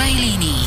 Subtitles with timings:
[0.00, 0.62] prvej línii.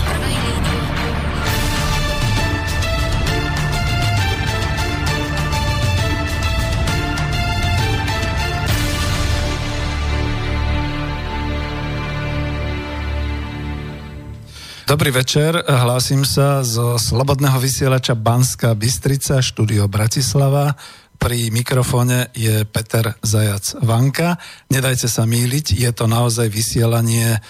[14.86, 20.78] Dobrý večer, hlásim sa zo Slobodného vysielača Banska Bystrica, štúdio Bratislava.
[21.18, 24.38] Pri mikrofóne je Peter Zajac Vanka.
[24.70, 27.42] Nedajte sa míliť, je to naozaj vysielanie,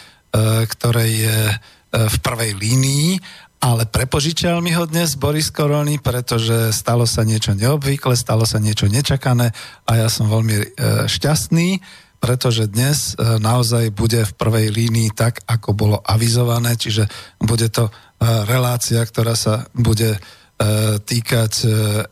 [0.67, 1.55] ktoré je e,
[1.93, 3.09] v prvej línii,
[3.63, 8.91] ale prepožičal mi ho dnes Boris Korony, pretože stalo sa niečo neobvykle, stalo sa niečo
[8.91, 9.55] nečakané
[9.87, 10.65] a ja som veľmi e,
[11.07, 11.79] šťastný
[12.23, 17.11] pretože dnes e, naozaj bude v prvej línii tak, ako bolo avizované, čiže
[17.43, 17.91] bude to e,
[18.47, 20.19] relácia, ktorá sa bude e,
[21.03, 21.53] týkať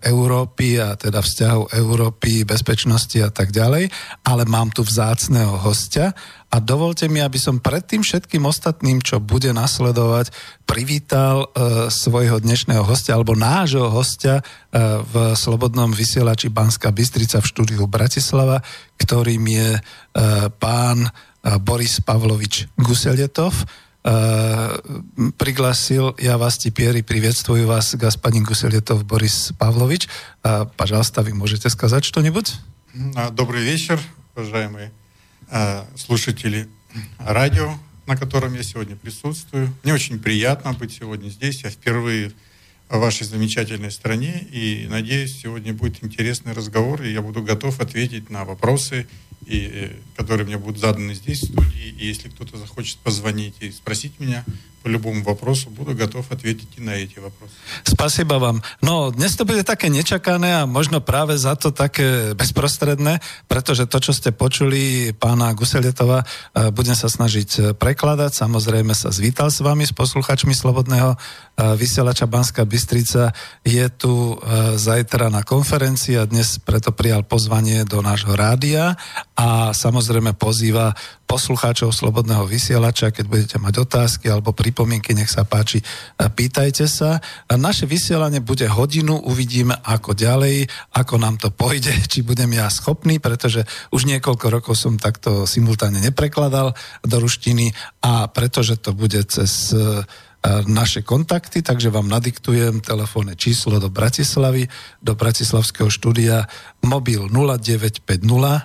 [0.02, 3.88] Európy a teda vzťahov Európy, bezpečnosti a tak ďalej,
[4.28, 6.12] ale mám tu vzácného hostia
[6.52, 10.36] a dovolte mi, aby som pred tým všetkým ostatným, čo bude nasledovať,
[10.68, 14.44] privítal e, svojho dnešného hostia, alebo nášho hostia e,
[15.00, 18.60] v Slobodnom vysielači Banska Bystrica v štúdiu Bratislava,
[19.00, 19.82] ktorým je e,
[20.60, 21.10] pán e,
[21.64, 23.56] Boris Pavlovič Guseletov.
[24.04, 30.08] E, priglasil ja vás теперь приветствую вас, господин Гуселетов Борис Павлович.
[30.44, 32.56] E, пожалуйста, вы можете сказать что-нибудь?
[33.32, 34.00] Добрый вечер,
[34.36, 34.92] уважаемые
[35.54, 36.70] Э, слушатели
[37.20, 39.74] радио, на котором я сегодня присутствую.
[39.84, 41.64] Мне очень приятно быть сегодня здесь.
[41.64, 42.32] Я впервые
[42.88, 48.30] в вашей замечательной стране и надеюсь, сегодня будет интересный разговор, и я буду готов ответить
[48.30, 49.08] на вопросы,
[49.46, 51.96] и, э, которые мне будут заданы здесь, в студии.
[52.00, 54.46] И если кто-то захочет позвонить и спросить меня,
[54.87, 57.59] по любому вопросу буду готов ответить и на эти вопросы.
[57.83, 58.63] Спасибо vám.
[58.79, 63.19] No, dnes to bude také nečakané a možno práve za to také bezprostredné,
[63.51, 68.31] pretože to, čo ste počuli pána Guseletova, e, budem sa snažiť e, prekladať.
[68.31, 73.35] Samozrejme sa zvítal s vami, s posluchačmi Slobodného e, vysielača Banská Bystrica.
[73.67, 74.39] Je tu
[74.79, 78.95] zajtra na konferencii a dnes preto prijal pozvanie do nášho rádia
[79.35, 80.95] a samozrejme pozýva
[81.27, 85.84] poslucháčov Slobodného vysielača, keď budete mať otázky alebo pripomienky, nech sa páči,
[86.16, 87.20] pýtajte sa.
[87.52, 93.20] Naše vysielanie bude hodinu, uvidíme ako ďalej, ako nám to pôjde, či budem ja schopný,
[93.20, 96.72] pretože už niekoľko rokov som takto simultáne neprekladal
[97.04, 100.08] do ruštiny a pretože to bude cez e,
[100.66, 104.72] naše kontakty, takže vám nadiktujem telefónne číslo do Bratislavy,
[105.04, 106.48] do Bratislavského štúdia
[106.80, 108.08] mobil 0950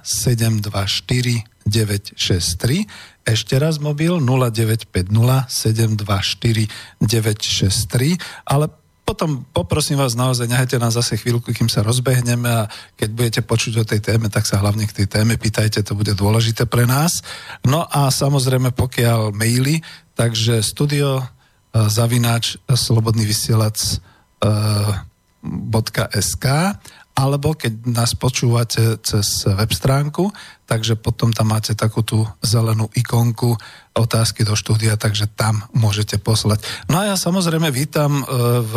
[0.07, 3.16] 724 963.
[3.27, 6.71] Ešte raz mobil 0950 724
[7.03, 8.15] 963,
[8.47, 8.71] ale
[9.07, 12.67] potom poprosím vás naozaj, nehajte nás zase chvíľku, kým sa rozbehneme a
[12.99, 16.11] keď budete počuť o tej téme, tak sa hlavne k tej téme pýtajte, to bude
[16.19, 17.23] dôležité pre nás.
[17.63, 19.79] No a samozrejme, pokiaľ maily,
[20.19, 21.27] takže studio uh,
[21.87, 24.03] zavináč slobodný vysielač
[24.43, 25.07] uh,
[26.19, 26.47] .sk
[27.17, 30.29] alebo keď nás počúvate cez web stránku,
[30.67, 33.55] takže potom tam máte takú tú zelenú ikonku
[33.95, 36.67] otázky do štúdia, takže tam môžete poslať.
[36.91, 38.25] No a ja samozrejme vítam e,
[38.61, 38.75] v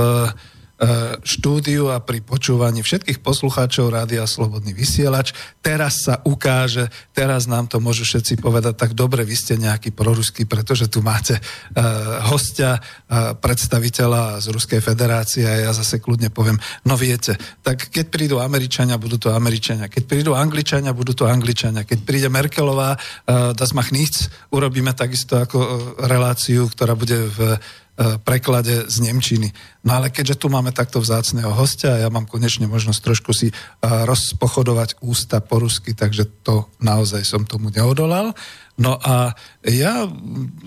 [1.27, 5.35] štúdiu a pri počúvaní všetkých poslucháčov Rádia Slobodný vysielač.
[5.59, 10.47] Teraz sa ukáže, teraz nám to môžu všetci povedať, tak dobre, vy ste nejaký proruský,
[10.47, 16.55] pretože tu máte uh, hostia, uh, predstaviteľa z Ruskej federácie a ja zase kľudne poviem,
[16.87, 21.83] no viete, tak keď prídu Američania, budú to Američania, keď prídu Angličania, budú to Angličania,
[21.83, 25.59] keď príde Merkelová, uh, das macht nichts, urobíme takisto ako
[26.07, 27.59] reláciu, ktorá bude v
[27.99, 29.51] preklade z Nemčiny.
[29.83, 33.53] No ale keďže tu máme takto vzácného hostia, ja mám konečne možnosť trošku si e,
[33.83, 38.31] rozpochodovať ústa po rusky, takže to naozaj som tomu neodolal.
[38.79, 39.35] No a
[39.67, 40.07] ja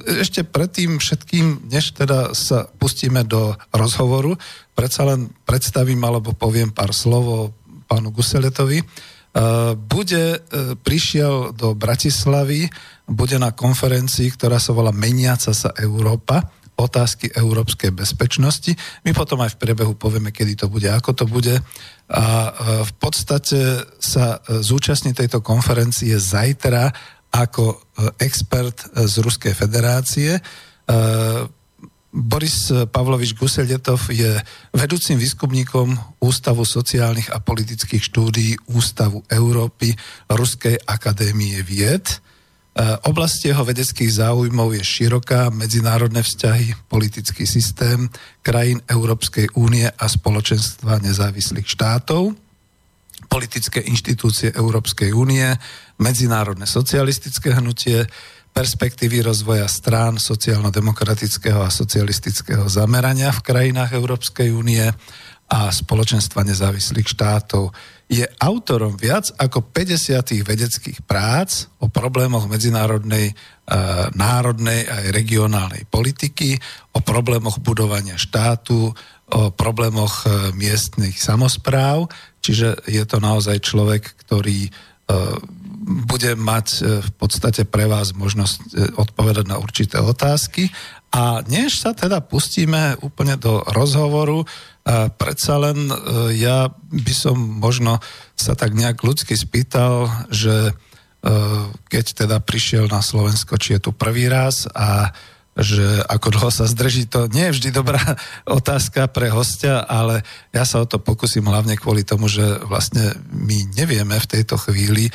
[0.05, 4.37] ešte predtým všetkým, než teda sa pustíme do rozhovoru,
[4.77, 7.57] predsa len predstavím alebo poviem pár slov
[7.89, 8.85] pánu Guseletovi.
[8.85, 8.87] E,
[9.73, 10.45] bude,
[10.85, 12.69] prišiel do Bratislavy,
[13.09, 18.75] bude na konferencii, ktorá sa volá Meniaca sa Európa otázky európskej bezpečnosti.
[19.07, 21.55] My potom aj v priebehu povieme, kedy to bude, ako to bude.
[22.13, 22.27] A
[22.83, 26.91] v podstate sa e, zúčastní tejto konferencie zajtra
[27.33, 27.77] ako e,
[28.21, 30.37] expert e, z Ruskej federácie.
[32.13, 34.37] Boris Pavlovič Guseletov je
[34.77, 39.97] vedúcim výskumníkom Ústavu sociálnych a politických štúdií Ústavu Európy
[40.29, 42.21] Ruskej akadémie vied.
[42.73, 48.09] E, oblasť jeho vedeckých záujmov je široká, medzinárodné vzťahy, politický systém
[48.41, 52.33] krajín Európskej únie a spoločenstva nezávislých štátov,
[53.29, 55.45] politické inštitúcie Európskej únie,
[56.01, 58.09] medzinárodné socialistické hnutie,
[58.53, 64.85] perspektívy rozvoja strán sociálno-demokratického a socialistického zamerania v krajinách Európskej únie
[65.53, 67.73] a spoločenstva nezávislých štátov.
[68.13, 73.35] Je autorom viac ako 50 vedeckých prác o problémoch medzinárodnej, e,
[74.13, 76.61] národnej aj regionálnej politiky,
[76.93, 78.93] o problémoch budovania štátu,
[79.33, 82.13] o problémoch e, miestnych samozpráv,
[82.45, 84.69] čiže je to naozaj človek, ktorý
[85.83, 88.63] bude mať e, v podstate pre vás možnosť e,
[88.95, 90.71] odpovedať na určité otázky.
[91.13, 94.49] A než sa teda pustíme úplne do rozhovoru,
[95.21, 95.95] predsa len e,
[96.43, 98.01] ja by som možno
[98.35, 100.75] sa tak nejak ľudsky spýtal, že
[101.87, 105.15] keď teda prišiel na Slovensko, či je tu prvý raz a
[105.53, 108.01] že ako dlho sa zdrží, to nie je vždy dobrá
[108.49, 113.69] otázka pre hostia, ale ja sa o to pokúsim hlavne kvôli tomu, že vlastne my
[113.77, 115.13] nevieme v tejto chvíli,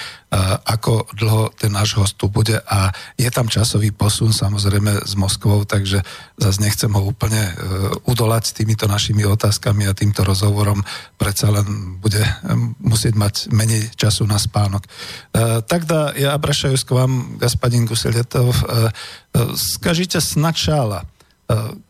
[0.64, 2.88] ako dlho ten náš host tu bude a
[3.20, 6.00] je tam časový posun samozrejme s Moskvou, takže
[6.40, 7.52] zase nechcem ho úplne e,
[8.08, 10.80] udolať s týmito našimi otázkami a týmto rozhovorom,
[11.20, 12.32] predsa len bude e,
[12.80, 14.88] musieť mať menej času na spánok.
[14.88, 14.88] E,
[15.68, 18.64] Тогда я обращаюсь к вам, господин Гусельетов.
[19.56, 21.04] Скажите сначала,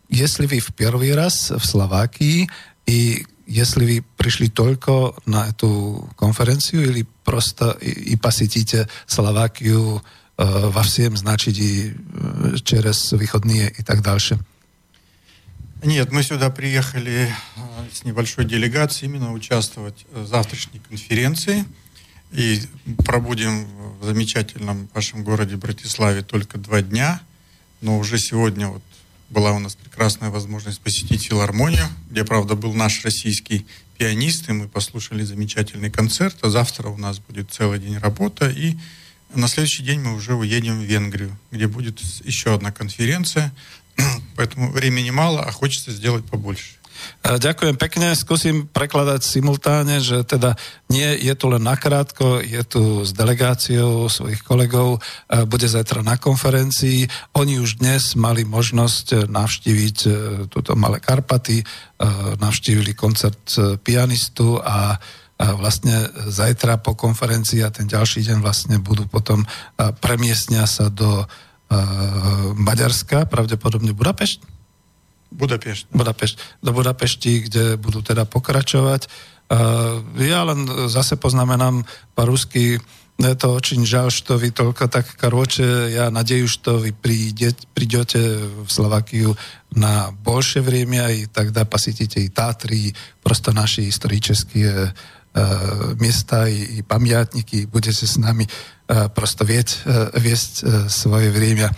[0.09, 2.49] если вы в первый раз в Словакии
[2.85, 10.02] и если вы пришли только на эту конференцию или просто и, и посетите Словакию
[10.38, 14.38] э, во всем, значит, и э, через выходные и так дальше?
[15.84, 17.60] Нет, мы сюда приехали э,
[17.92, 21.66] с небольшой делегацией именно участвовать в завтрашней конференции.
[22.32, 22.62] И
[23.04, 23.66] пробудем
[24.00, 27.20] в замечательном вашем городе Братиславе только два дня.
[27.82, 28.82] Но уже сегодня вот
[29.28, 33.66] была у нас прекрасная возможность посетить филармонию, где, правда, был наш российский
[33.98, 38.76] пианист, и мы послушали замечательный концерт, а завтра у нас будет целый день работа, и
[39.34, 43.52] на следующий день мы уже уедем в Венгрию, где будет еще одна конференция,
[44.36, 46.76] поэтому времени мало, а хочется сделать побольше.
[47.22, 50.56] Ďakujem pekne, skúsim prekladať simultáne, že teda
[50.88, 55.04] nie je tu len nakrátko, je tu s delegáciou svojich kolegov,
[55.46, 57.10] bude zajtra na konferencii.
[57.36, 60.08] Oni už dnes mali možnosť navštíviť e,
[60.48, 61.64] túto Malé Karpaty, e,
[62.40, 64.98] navštívili koncert e, pianistu a
[65.38, 69.46] vlastne zajtra po konferencii a ten ďalší deň vlastne budú potom
[70.02, 71.30] premiestnia sa do
[72.58, 74.57] Maďarska, pravdepodobne Budapešť.
[75.33, 75.89] Budapešť.
[75.89, 76.35] Budapešť.
[76.61, 79.09] Do Budapešti, kde budú teda pokračovať.
[80.21, 82.77] Ja len zase poznamenám po rusky,
[83.19, 85.89] je to очень жаль, что вы только так короче.
[85.91, 89.37] Я надеюсь, что вы придете, придете в Словакию
[89.71, 94.95] на больше время, и тогда посетите и Татри, просто наши исторические
[95.33, 98.49] э, места и, и памятники, будете с нами
[98.87, 101.71] э, просто ведь, э, весть э, свое время.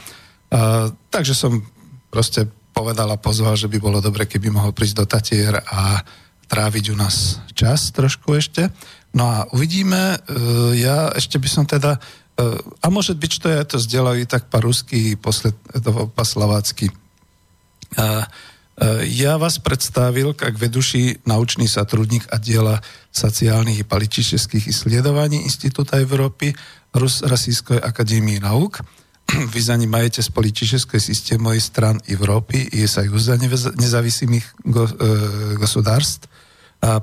[0.51, 1.68] Э, также som
[2.12, 2.47] proste
[2.80, 6.03] povedal a pozval, že by bolo dobre, keby mohol prísť do Tatier a
[6.51, 8.68] tráviť u nás čas trošku ešte.
[9.15, 11.95] No a uvidíme, e, ja ešte by som teda,
[12.36, 15.56] e, a môže byť, že to ja to zdieľajú tak po rusky, posled,
[16.12, 16.92] po slovácky.
[19.07, 26.59] Я вас представил как ведущий научный сотрудник отдела социальных и политических исследований Института Европы
[26.92, 28.99] Российской Академии Наук –
[29.30, 36.30] Vy занимаетесь политической системой стран Европы и Союза независимых государств,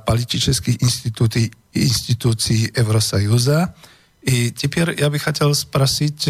[0.06, 3.75] политических институций, институций Евросоюза.
[4.22, 6.28] И теперь я бы хотел спросить,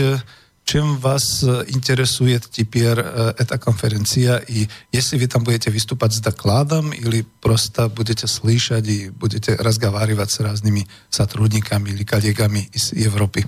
[0.64, 7.26] чем вас интересует теперь эта конференция, и если вы там будете выступать с докладом, или
[7.42, 13.44] просто будете слышать и будете разговаривать с разными сотрудниками или коллегами из Европы?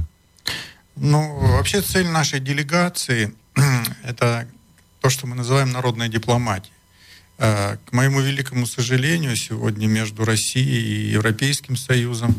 [1.01, 3.33] Ну, вообще цель нашей делегации–
[4.03, 4.45] это
[4.99, 6.73] то, что мы называем народной дипломатией.
[7.37, 12.35] Э, к моему великому сожалению, сегодня между Россией и Европейским Союзом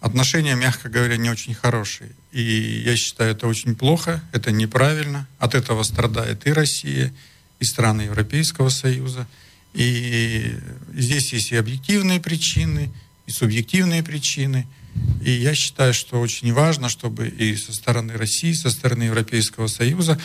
[0.00, 2.12] отношения, мягко говоря, не очень хорошие.
[2.32, 5.28] И я считаю, это очень плохо, это неправильно.
[5.38, 7.12] От этого страдает и Россия,
[7.60, 9.26] и страны Европейского Союза.
[9.74, 10.56] И
[10.94, 12.90] здесь есть и объективные причины,
[13.26, 14.66] и субъективные причины–
[15.22, 20.18] и я считаю, что очень важно, чтобы и со стороны России, со стороны Европейского Союза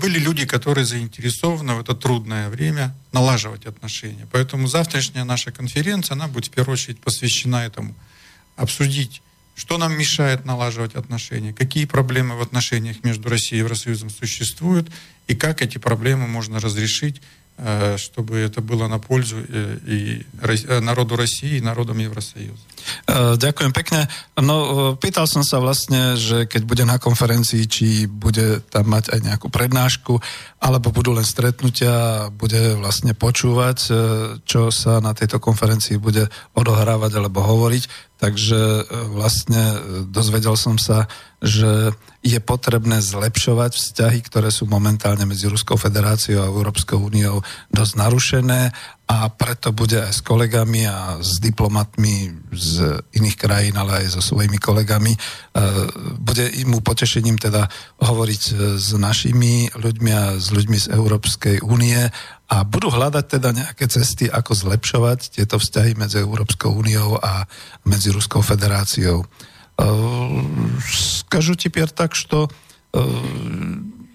[0.00, 4.28] были люди, которые заинтересованы в это трудное время налаживать отношения.
[4.30, 7.94] Поэтому завтрашняя наша конференция, она будет в первую очередь посвящена этому.
[8.56, 9.22] Обсудить,
[9.54, 14.90] что нам мешает налаживать отношения, какие проблемы в отношениях между Россией и Евросоюзом существуют,
[15.26, 17.20] и как эти проблемы можно разрешить
[17.97, 22.61] чтобы это было на пользу э, и э, народu России, и народom Еврosоюza.
[23.35, 24.07] Ďakujem pekne.
[24.37, 29.19] No, pýtal som sa vlastne, že keď bude na konferencii, či bude tam mať aj
[29.25, 30.21] nejakú prednášku,
[30.62, 33.78] alebo budú len stretnutia, bude vlastne počúvať,
[34.46, 38.14] čo sa na tejto konferencii bude odohrávať alebo hovoriť.
[38.22, 41.10] Takže vlastne dozvedel som sa,
[41.42, 41.90] že
[42.22, 47.42] je potrebné zlepšovať vzťahy, ktoré sú momentálne medzi Ruskou federáciou a Európskou úniou
[47.74, 48.70] dosť narušené
[49.11, 52.15] a preto bude aj s kolegami a s diplomatmi
[52.51, 55.15] z iných krajín, ale aj so svojimi kolegami.
[55.15, 55.19] E,
[56.19, 57.71] bude mu potešením teda
[58.03, 58.41] hovoriť
[58.75, 62.11] s našimi ľuďmi a s ľuďmi z Európskej únie
[62.47, 67.47] a budú hľadať teda nejaké cesty, ako zlepšovať tieto vzťahy medzi Európskou úniou a
[67.87, 69.23] medzi Ruskou federáciou.
[70.89, 72.49] Скажу теперь так, что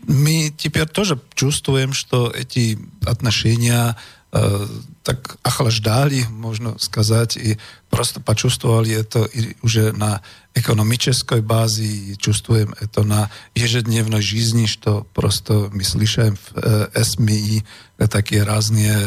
[0.09, 3.97] мы теперь тоже чувствуем, что эти отношения
[4.28, 4.68] Eh,
[5.08, 7.56] tak achla ždáli, možno skazať, i
[7.88, 8.36] prosto pa
[8.84, 10.20] je to i už na
[10.52, 17.64] ekonomičeskoj bázi, čustujem je to na ježednevnoj žízni, što prosto my slyším v eh, SMI,
[17.64, 19.00] eh, také rázne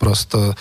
[0.00, 0.56] prosto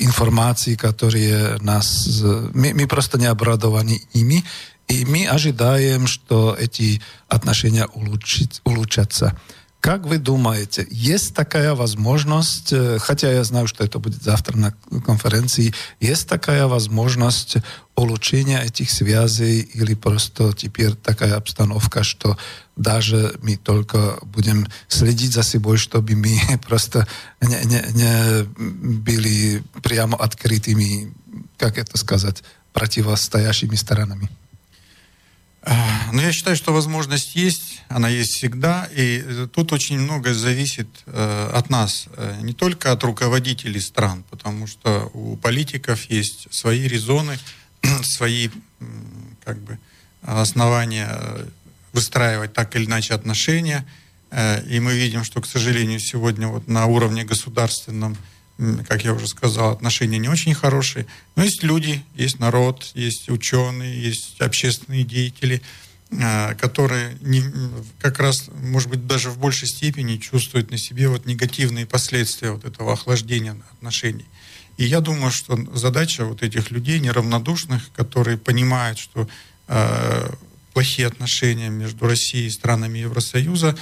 [0.00, 2.08] informácií, ktoré nás,
[2.56, 4.40] my, my prosto neobradovaní imi,
[4.88, 7.90] i my až dajem, što eti atnašenia
[8.64, 9.28] ulúčať sa.
[9.85, 14.73] Как вы думаете, есть такая возможность, э, хотя я знаю, что это будет завтра на
[15.03, 17.57] конференции, есть такая возможность
[17.95, 22.37] улучшения этих связей или просто теперь такая обстановка, что
[22.75, 27.07] даже мы только будем следить за собой, чтобы мы просто
[27.41, 31.11] не, не, не были прямо открытыми,
[31.57, 34.29] как это сказать, противостоящими сторонами?
[36.12, 41.50] Ну, я считаю, что возможность есть, она есть всегда, и тут очень многое зависит э,
[41.52, 47.38] от нас, э, не только от руководителей стран, потому что у политиков есть свои резоны,
[48.02, 48.48] свои
[49.44, 49.78] как бы
[50.22, 51.46] основания э,
[51.92, 53.86] выстраивать так или иначе отношения,
[54.68, 58.16] и мы видим, что, к сожалению, сегодня вот на уровне государственном
[58.88, 61.06] как я уже сказал, отношения не очень хорошие.
[61.34, 65.60] Но есть люди, есть народ, есть ученые, есть общественные деятели,
[66.22, 67.42] а, которые не,
[68.00, 72.64] как раз, может быть, даже в большей степени чувствуют на себе вот негативные последствия вот
[72.64, 74.26] этого охлаждения отношений.
[74.76, 79.28] И я думаю, что задача вот этих людей неравнодушных, которые понимают, что
[79.68, 80.30] э,
[80.74, 83.76] плохие отношения между Россией и странами Евросоюза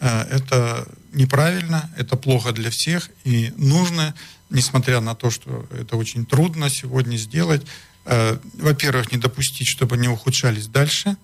[0.00, 4.14] это неправильно, это плохо для всех, и нужно,
[4.48, 7.62] несмотря на то, что это очень трудно сегодня сделать,
[8.06, 11.16] э, во-первых, не допустить, чтобы они ухудшались дальше,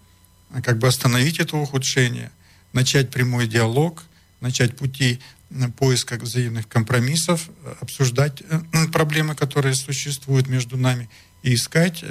[0.51, 2.31] а как бы остановить это ухудшение,
[2.73, 4.05] начать прямой диалог,
[4.41, 5.21] начать пути
[5.79, 7.49] поиска взаимных компромиссов,
[7.81, 8.61] обсуждать э,
[8.93, 11.09] проблемы, которые существуют между нами,
[11.43, 12.03] и искать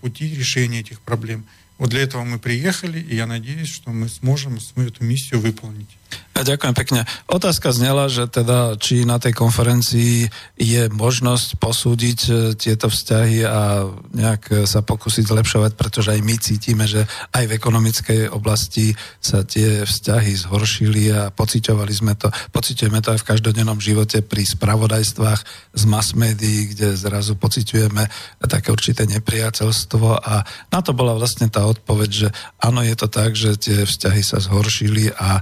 [0.00, 1.44] пути решения этих проблем.
[1.78, 5.88] Вот для этого мы приехали, и я надеюсь, что мы сможем свою эту миссию выполнить.
[6.34, 7.00] Ďakujem pekne.
[7.30, 10.26] Otázka znela, že teda, či na tej konferencii
[10.58, 16.34] je možnosť posúdiť e, tieto vzťahy a nejak e, sa pokúsiť zlepšovať, pretože aj my
[16.34, 22.98] cítime, že aj v ekonomickej oblasti sa tie vzťahy zhoršili a pociťovali sme to, pociťujeme
[22.98, 28.10] to aj v každodennom živote pri spravodajstvách z mass médií, kde zrazu pociťujeme
[28.50, 30.42] také určité nepriateľstvo a
[30.74, 34.42] na to bola vlastne tá odpoveď, že áno, je to tak, že tie vzťahy sa
[34.42, 35.40] zhoršili a a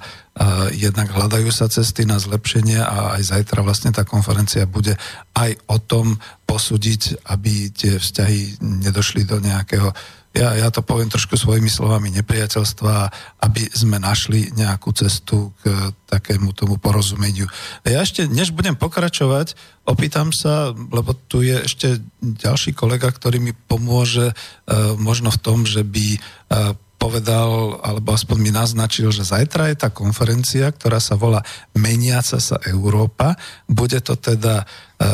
[0.73, 4.97] jednak hľadajú sa cesty na zlepšenie a aj zajtra vlastne tá konferencia bude
[5.37, 6.17] aj o tom
[6.49, 9.93] posúdiť, aby tie vzťahy nedošli do nejakého
[10.33, 13.13] ja, ja to poviem trošku svojimi slovami nepriateľstva,
[13.45, 17.45] aby sme našli nejakú cestu k takému tomu porozumeniu.
[17.85, 19.53] Ja ešte, než budem pokračovať,
[19.85, 25.69] opýtam sa, lebo tu je ešte ďalší kolega, ktorý mi pomôže uh, možno v tom,
[25.69, 31.19] že by uh, povedal, alebo aspoň mi naznačil, že zajtra je tá konferencia, ktorá sa
[31.19, 31.43] volá
[31.75, 33.35] Meniaca sa Európa.
[33.67, 34.65] Bude to teda e,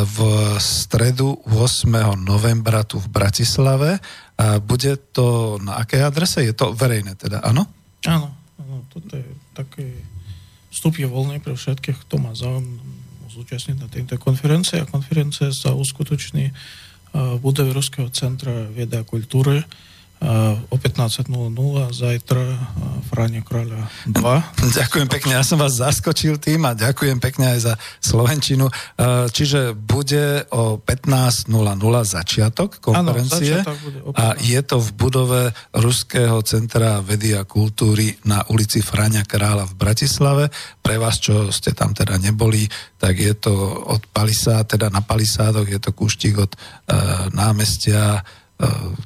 [0.04, 0.18] v
[0.60, 1.88] stredu 8.
[2.20, 4.04] novembra tu v Bratislave.
[4.36, 6.44] A bude to na akej adrese?
[6.44, 7.64] Je to verejné teda, áno?
[8.04, 9.24] Áno, áno toto je
[9.56, 9.88] také
[10.68, 12.68] vstup je voľný pre všetkých, kto má záujem
[13.32, 16.52] zúčastniť na tejto konferencii a konferencia sa uskutoční
[17.16, 19.64] v budove Ruského centra vedy a kultúry
[20.68, 21.30] o 15.00
[21.94, 22.44] zajtra
[23.06, 24.18] Fráňa Kráľa 2.
[24.78, 28.66] Ďakujem pekne, ja som vás zaskočil tým a ďakujem pekne aj za Slovenčinu.
[29.30, 31.54] Čiže bude o 15.00
[32.02, 35.40] začiatok konferencie ano, začiatok bude a je to v budove
[35.78, 40.44] Ruského centra vedy a kultúry na ulici Fráňa Kráľa v Bratislave.
[40.82, 42.66] Pre vás, čo ste tam teda neboli,
[42.98, 43.54] tak je to
[43.86, 48.37] od Palisá, teda na Palisádoch, je to kúštik od uh, námestia E,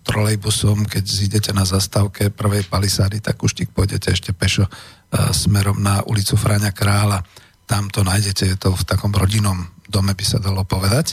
[0.03, 4.71] trolejbusom, keď zídete na zastávke prvej palisády, tak už tik pôjdete ešte pešo e,
[5.37, 7.21] smerom na ulicu Fráňa Krála.
[7.69, 11.13] Tam to nájdete, je to v takom rodinnom dome, by sa dalo povedať.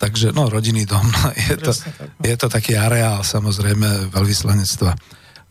[0.00, 2.24] Takže, no, rodinný dom, no, je, to, no.
[2.24, 4.90] je to taký areál, samozrejme, veľvyslanectva,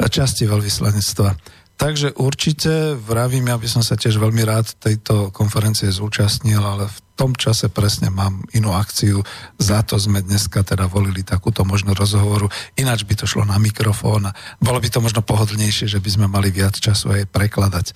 [0.10, 1.30] časti veľvyslanectva.
[1.74, 6.98] Takže určite, vravím, ja by som sa tiež veľmi rád tejto konferencie zúčastnil, ale v
[7.19, 9.27] tom čase presne mám inú akciu,
[9.59, 12.47] za to sme dneska teda volili takúto možno rozhovoru,
[12.79, 16.27] ináč by to šlo na mikrofón a bolo by to možno pohodlnejšie, že by sme
[16.31, 17.87] mali viac času aj prekladať.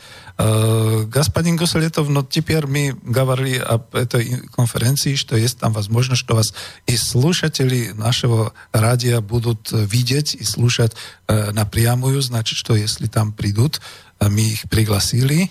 [0.43, 6.35] Uh, господин Гусалетов, но теперь мы говорили об этой конференции, что есть там возможность, что
[6.35, 6.51] вас
[6.91, 13.79] и слушатели нашего радио будут видеть и слушать uh, напрямую, значит, что если там придут,
[14.19, 15.47] uh, мы их пригласили,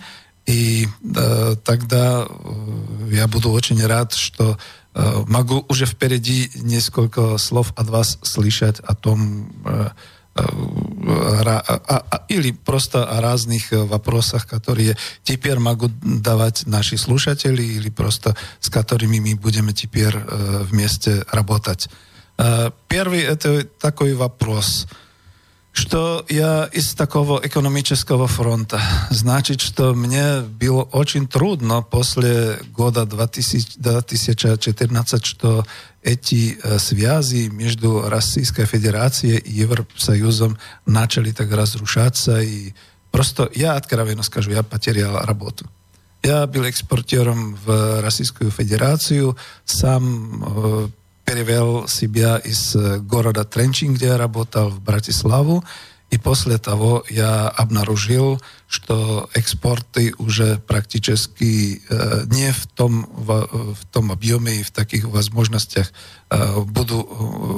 [0.47, 0.87] И
[1.17, 4.59] э, тогда э, я буду очень рад, что
[4.95, 9.89] э, могу уже впереди несколько слов от вас слышать о том, э,
[10.37, 10.43] э,
[11.47, 18.37] а, а, или просто о разных вопросах, которые теперь могут давать наши слушатели, или просто
[18.61, 21.89] с которыми мы будем теперь э, вместе работать.
[22.89, 24.87] Первый это такой вопрос–
[25.76, 28.82] что я из такого экономического фронта.
[29.10, 35.66] Значит, что мне было очень трудно после года 2000, 2014, что
[36.04, 42.42] эти э, связи между Российской Федерацией и Евросоюзом начали так разрушаться.
[42.42, 42.74] И
[43.12, 45.66] просто я откровенно скажу, я потерял работу.
[46.24, 50.88] Я был экспортером в Российскую Федерацию, сам э,
[51.26, 55.64] перевел себя из э, города Тренчин, где я работал, в Братиславу.
[56.10, 63.88] И после того я обнаружил, что экспорты уже практически э, не в том, в, в
[63.92, 65.94] том объеме и в таких возможностях
[66.30, 67.08] э, буду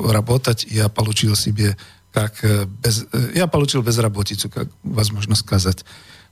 [0.08, 0.68] э, работать.
[0.70, 1.78] Я получил себе
[2.14, 5.84] как э, без, э, я получил безработицу, как возможно сказать.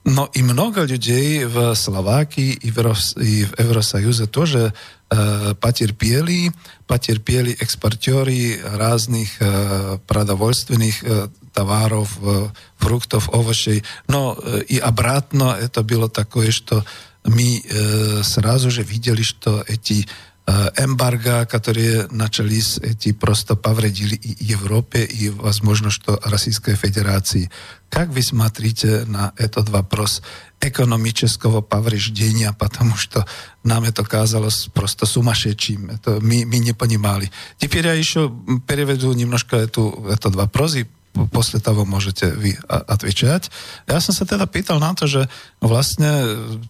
[0.06, 2.78] Но и много людей в Словакии и в,
[3.18, 4.74] и в Евросоюзе тоже
[5.10, 6.52] э, потерпели,
[6.86, 12.48] потерпели экспортеры разных э, продовольственных э, товаров, э,
[12.78, 13.84] фруктов, овощей.
[14.08, 16.84] Но э, и обратно это было такое, что
[17.24, 20.08] мы э, сразу же видели, что эти Э,
[20.46, 27.50] эмбарго, которые начались, эти просто повредили и Европе, и, возможно, что Российской Федерации.
[27.88, 30.22] Как вы смотрите на этот вопрос
[30.60, 33.26] экономического повреждения, потому что
[33.62, 35.90] нам это казалось просто сумасшедшим.
[35.90, 37.30] Это мы, мы не понимали.
[37.58, 38.32] Теперь я еще
[38.66, 43.49] переведу немножко эту, этот вопрос и posletovo môžete vy atvičať.
[43.89, 45.25] Ja som sa teda pýtal na to, že
[45.57, 46.25] no vlastne e,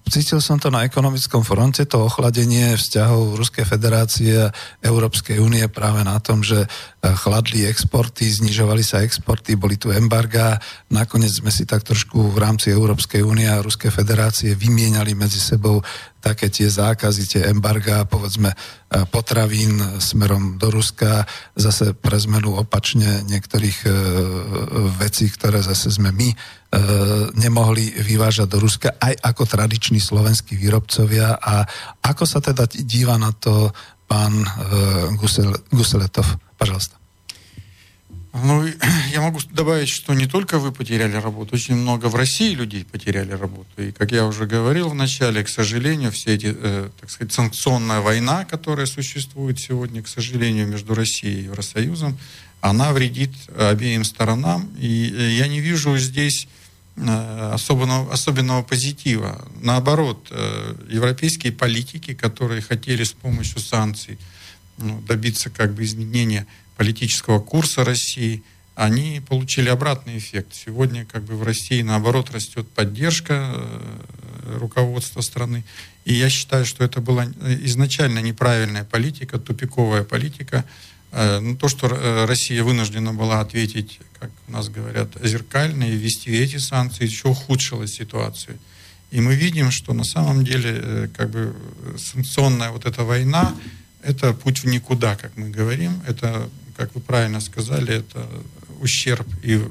[0.08, 6.08] cítil som to na ekonomickom fronte, to ochladenie vzťahov Ruskej federácie a Európskej únie práve
[6.08, 6.63] na tom, že
[7.13, 10.58] chladli exporty, znižovali sa exporty, boli tu embargá.
[10.89, 15.80] Nakoniec sme si tak trošku v rámci Európskej únie a Ruskej federácie vymieniali medzi sebou
[16.17, 18.56] také tie zákazy, tie embargá, povedzme e,
[19.08, 21.24] potravín smerom do Ruska,
[21.56, 23.89] zase pre zmenu opačne niektorých e,
[25.00, 26.36] vecí, ktoré zase sme my e,
[27.38, 31.39] nemohli vyvážať do Ruska, aj ako tradiční slovenskí výrobcovia.
[31.39, 31.63] A
[32.04, 33.72] ako sa teda díva na to
[34.08, 34.43] pán
[35.20, 35.52] Gusel?
[36.58, 36.96] Пожалуйста.
[38.34, 38.65] Ну,
[39.12, 43.32] я могу добавить, что не только вы потеряли работу, очень много в России людей потеряли
[43.32, 43.70] работу.
[43.78, 48.02] И, как я уже говорил в начале, к сожалению, все эти, э, так сказать, санкционная
[48.02, 52.17] война, которая существует сегодня, к сожалению, между Россией и Евросоюзом,
[52.62, 54.70] она вредит обеим сторонам.
[54.80, 56.48] И э, я не вижу здесь
[56.96, 59.48] э, особенного, особенного позитива.
[59.62, 64.17] Наоборот, э, европейские политики, которые хотели с помощью санкций
[64.77, 66.45] ну, добиться как бы изменения
[66.77, 68.43] политического курса России,
[68.75, 70.53] они получили обратный эффект.
[70.53, 75.63] Сегодня как бы в России наоборот растет поддержка э, руководства страны.
[76.05, 80.63] И я считаю, что это была изначально неправильная политика, тупиковая политика.
[81.11, 85.95] Э, ну, то, что э, Россия вынуждена была ответить, как у нас говорят, зеркально и
[85.95, 88.59] ввести эти санкции, еще ухудшило ситуацию.
[89.09, 91.55] И мы видим, что на самом деле как бы
[91.97, 93.55] санкционная вот эта война,
[94.08, 96.02] это путь в никуда, как мы говорим.
[96.08, 98.28] Это как вы правильно сказали, это
[98.80, 99.62] ущерб и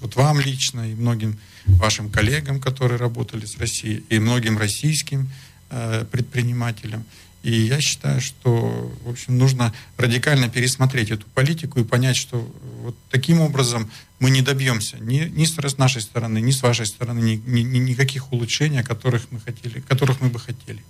[0.00, 5.30] вот вам лично, и многим вашим коллегам, которые работали с Россией, и многим российским
[5.70, 7.04] э, предпринимателям.
[7.42, 12.48] И я считаю, что в общем, нужно радикально пересмотреть эту политику и понять, что
[12.82, 17.20] вот таким образом мы не добьемся ни, ни с нашей стороны, ни с вашей стороны
[17.20, 20.82] ни, ни, ни, никаких улучшений, которых мы, хотели, которых мы бы хотели.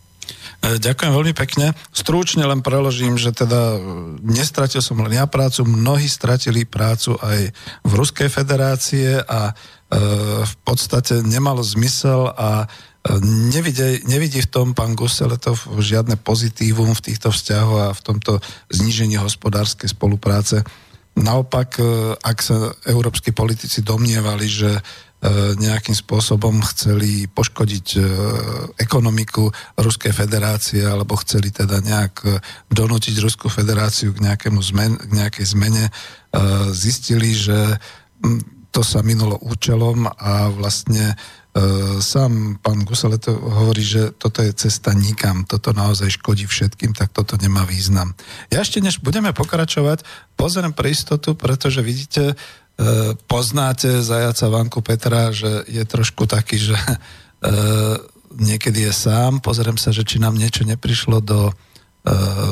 [0.62, 1.74] E, ďakujem veľmi pekne.
[1.90, 3.78] Stručne len preložím, že teda e,
[4.22, 7.50] nestratil som len ja prácu, mnohí stratili prácu aj
[7.82, 9.52] v Ruskej federácie a e,
[10.46, 12.70] v podstate nemalo zmysel a
[13.50, 18.38] nevidí, nevidí v tom pán Guseletov žiadne pozitívum v týchto vzťahoch a v tomto
[18.70, 20.62] znížení hospodárskej spolupráce.
[21.18, 21.82] Naopak,
[22.22, 24.78] ak sa európsky politici domnievali, že
[25.54, 28.00] nejakým spôsobom chceli poškodiť e,
[28.82, 32.42] ekonomiku Ruskej federácie alebo chceli teda nejak e,
[32.74, 35.84] donútiť Ruskú federáciu k, nejakému zmen, k nejakej zmene,
[36.72, 37.76] zistili, že
[38.72, 41.12] to sa minulo účelom a vlastne
[42.00, 47.36] sám pán Gusaleto hovorí, že toto je cesta nikam, toto naozaj škodí všetkým, tak toto
[47.36, 48.16] nemá význam.
[48.48, 50.08] Ja ešte než budeme pokračovať,
[50.40, 56.58] pozriem pre istotu, pretože vidíte, E, E, poznáte zajaca Vanku Petra, že je trošku taký,
[56.58, 56.96] že e,
[58.42, 61.52] niekedy je sám, pozriem sa, že či nám niečo neprišlo do e,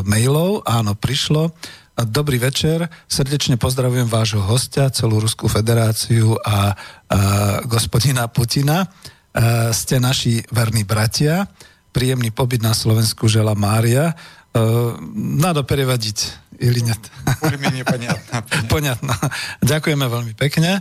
[0.07, 1.51] mailov, áno, prišlo.
[1.99, 6.59] Dobrý večer, srdečne pozdravujem vášho hostia, celú Ruskú federáciu a, a
[7.67, 8.87] gospodina Putina.
[8.87, 11.51] E, ste naši verní bratia,
[11.91, 14.15] príjemný pobyt na Slovensku žela Mária.
[14.15, 14.15] E,
[15.19, 17.00] nado prevadiť или нет?
[17.42, 18.44] Более-менее понятно.
[18.70, 19.14] Понятно.
[19.62, 20.80] Ďakujeme veľmi pekne.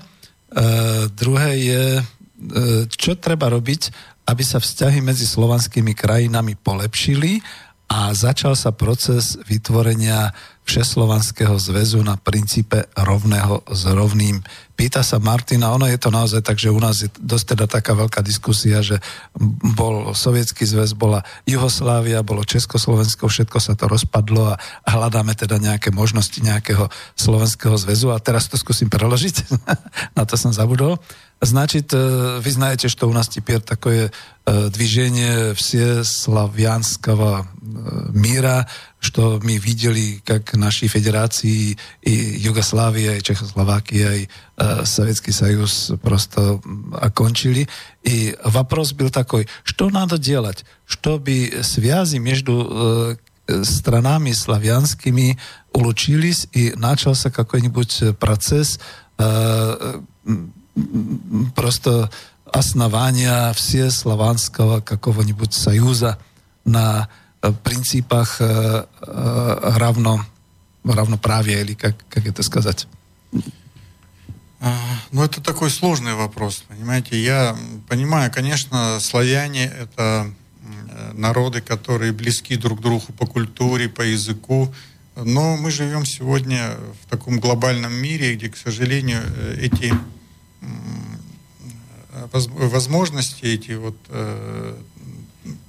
[0.55, 3.91] Uh, druhé je, uh, čo treba robiť,
[4.25, 7.43] aby sa vzťahy medzi slovanskými krajinami polepšili
[7.91, 10.33] a začal sa proces vytvorenia
[10.70, 14.38] Všeslovanského zväzu na princípe rovného s rovným.
[14.78, 17.98] Pýta sa Martina, ono je to naozaj tak, že u nás je dosť teda taká
[17.98, 19.02] veľká diskusia, že
[19.74, 25.90] bol sovietský zväz, bola Juhoslávia, bolo Československo, všetko sa to rozpadlo a hľadáme teda nejaké
[25.90, 26.86] možnosti nejakého
[27.18, 29.50] slovenského zväzu a teraz to skúsim preložiť,
[30.18, 31.02] na to som zabudol.
[31.41, 34.13] Значит, вы знаете, что у нас теперь такое
[34.47, 37.47] движение всеславянского
[38.15, 38.67] мира,
[39.05, 46.61] что мы видели, как наши федерации и Югославия, и Чехословакия, и э, Советский Союз просто
[47.01, 47.69] окончили.
[48.03, 55.39] И вопрос был такой, что надо делать, чтобы связи между э, странами славянскими
[55.73, 58.81] улучшились и начался какой-нибудь процесс
[59.19, 60.01] э,
[61.56, 62.12] просто
[62.46, 66.18] основания всеславянского какого-нибудь союза
[66.66, 67.10] на
[67.64, 70.26] принципах равно,
[70.84, 72.88] равноправия, или как, как это сказать?
[75.12, 77.22] Ну, это такой сложный вопрос, понимаете.
[77.22, 77.56] Я
[77.88, 80.34] понимаю, конечно, славяне— это
[81.14, 84.74] народы, которые близки друг другу по культуре, по языку,
[85.16, 89.22] но мы живем сегодня в таком глобальном мире, где, к сожалению,
[89.58, 89.94] эти
[92.32, 93.96] возможности, эти вот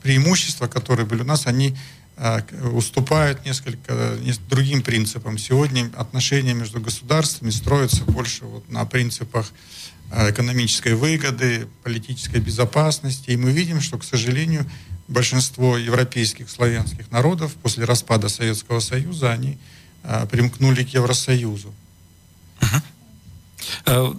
[0.02, 1.76] преимущества, которые были у нас, они
[2.16, 4.16] а, уступают несколько
[4.48, 5.38] другим принципам.
[5.38, 9.50] Сегодня отношения между государствами строятся больше вот на принципах
[10.12, 13.30] экономической выгоды, политической безопасности.
[13.30, 14.66] И мы видим, что, к сожалению,
[15.08, 19.56] большинство европейских славянских народов после распада Советского Союза, они
[20.30, 21.72] примкнули к Евросоюзу.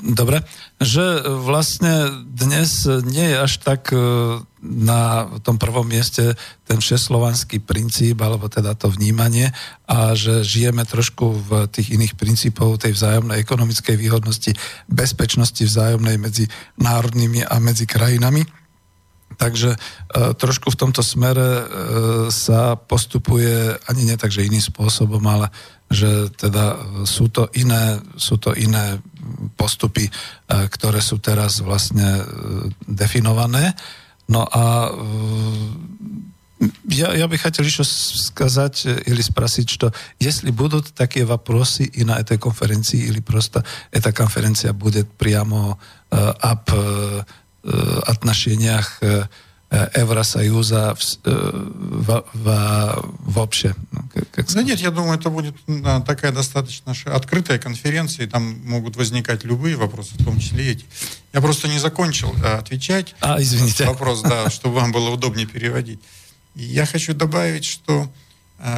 [0.02, 0.44] Dobre,
[0.82, 3.94] že vlastne dnes nie je až tak
[4.62, 6.38] na tom prvom mieste
[6.70, 9.50] ten všeslovanský princíp, alebo teda to vnímanie
[9.90, 14.54] a že žijeme trošku v tých iných princípov tej vzájomnej ekonomickej výhodnosti,
[14.86, 16.46] bezpečnosti vzájomnej medzi
[16.78, 18.46] národnými a medzi krajinami.
[19.42, 19.78] Takže e,
[20.38, 21.66] trošku v tomto smere e,
[22.30, 25.50] sa postupuje ani nie tak, že iným spôsobom, ale
[25.92, 29.02] že teda sú to iné, sú to iné
[29.57, 30.11] postupy, e,
[30.69, 32.23] ktoré sú teraz vlastne e,
[32.87, 33.75] definované.
[34.27, 34.91] No а
[36.89, 42.19] я, я бы хотел еще сказать или спросить, что если будут такие вопросы и на
[42.19, 45.79] этой конференции, или просто эта конференция будет прямо
[46.11, 47.23] э, об э,
[48.07, 49.25] отношениях э,
[49.72, 53.74] Евросоюза в, в, в, вообще?
[53.92, 55.56] Ну, как, как да нет, я думаю, это будет
[56.06, 60.86] такая достаточно открытая конференция, и там могут возникать любые вопросы, в том числе эти.
[61.32, 63.16] Я просто не закончил а, отвечать.
[63.22, 63.86] А, извините.
[63.86, 66.02] Вопрос, да, чтобы вам было удобнее переводить.
[66.56, 68.12] И я хочу добавить, что,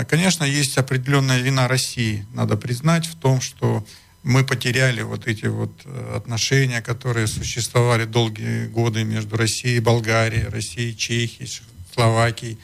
[0.08, 3.84] конечно, есть определенная вина России, надо признать, в том, что
[4.23, 10.47] мы потеряли вот эти вот э, отношения, которые существовали долгие годы между Россией и Болгарией,
[10.47, 11.49] Россией, Чехией,
[11.93, 12.57] Словакией,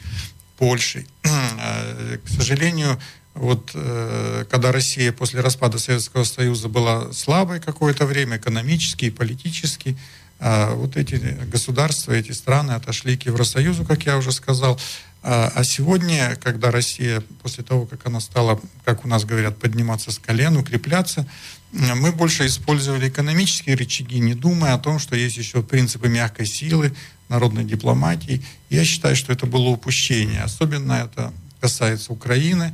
[0.56, 1.06] Польшей.
[1.62, 2.98] Э, к сожалению,
[3.34, 9.98] вот э, когда Россия после распада Советского Союза была слабой какое-то время, экономически и политически,
[10.38, 11.16] а вот эти
[11.52, 14.80] государства, эти страны отошли к Евросоюзу, как я уже сказал.
[15.22, 20.10] А, а сегодня, когда Россия, после того, как она стала, как у нас говорят, подниматься
[20.10, 21.26] с колен, укрепляться,
[21.72, 26.94] мы больше использовали экономические рычаги, не думая о том, что есть еще принципы мягкой силы,
[27.28, 28.42] народной дипломатии.
[28.70, 30.42] Я считаю, что это было упущение.
[30.42, 32.72] Особенно это касается Украины,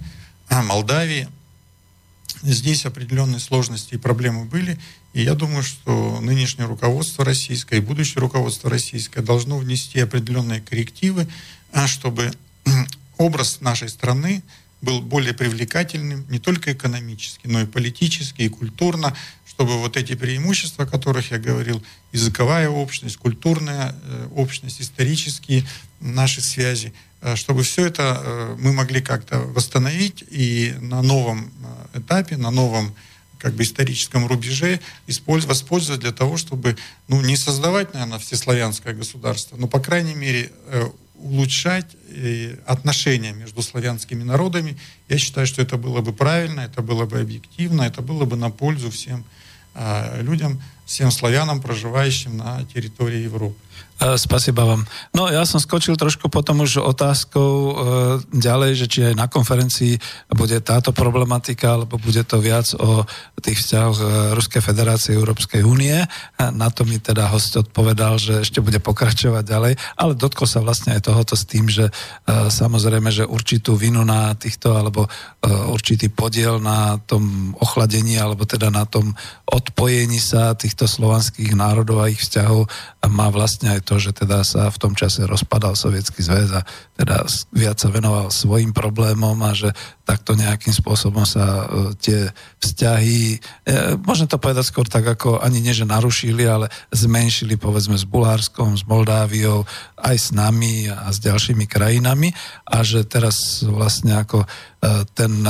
[0.48, 1.28] Молдавии.
[2.42, 4.78] Здесь определенные сложности и проблемы были.
[5.14, 11.26] И я думаю, что нынешнее руководство российское и будущее руководство российское должно внести определенные коррективы,
[11.72, 12.32] а, чтобы
[13.16, 14.42] образ нашей страны
[14.82, 20.84] был более привлекательным не только экономически, но и политически, и культурно, чтобы вот эти преимущества,
[20.84, 25.66] о которых я говорил, языковая общность, культурная э, общность, исторические
[26.00, 26.92] наши связи,
[27.34, 31.50] чтобы все это э, мы могли как-то восстановить и на новом
[31.94, 32.94] этапе, на новом
[33.38, 36.76] как бы историческом рубеже использовать, воспользовать для того, чтобы
[37.08, 40.52] ну, не создавать, наверное, всеславянское государство, но, по крайней мере,
[41.16, 44.78] улучшать э, отношения между славянскими народами.
[45.08, 48.50] Я считаю, что это было бы правильно, это было бы объективно, это было бы на
[48.50, 49.24] пользу всем
[50.20, 53.58] людям, всем славянам, проживающим на территории Европы.
[53.96, 54.84] E, spasiba vám.
[55.16, 57.72] No ja som skočil trošku potom už otázkou e,
[58.28, 59.96] ďalej, že či aj na konferencii
[60.36, 63.08] bude táto problematika, alebo bude to viac o
[63.40, 64.04] tých vzťahoch e,
[64.36, 65.96] Ruskej federácie Európskej únie.
[66.36, 70.92] Na to mi teda host odpovedal, že ešte bude pokračovať ďalej, ale dotkol sa vlastne
[70.92, 71.88] aj tohoto s tým, že
[72.28, 75.08] samozrejme, že určitú vinu na týchto, alebo
[75.72, 79.16] určitý podiel na tom ochladení, alebo teda na tom
[79.48, 82.68] odpojení sa týchto slovanských národov a ich vzťahov
[83.08, 86.62] má vlastne aj to, že teda sa v tom čase rozpadal Sovietský zväz a
[86.96, 89.74] teda viac sa venoval svojim problémom a že
[90.06, 91.64] takto nejakým spôsobom sa e,
[91.98, 92.18] tie
[92.62, 93.38] vzťahy, e,
[94.00, 98.78] môžem to povedať skôr tak, ako ani nie, že narušili, ale zmenšili povedzme s Bulharskom,
[98.78, 99.66] s Moldáviou,
[99.98, 102.30] aj s nami a s ďalšími krajinami.
[102.70, 104.48] A že teraz vlastne ako e,
[105.12, 105.42] ten,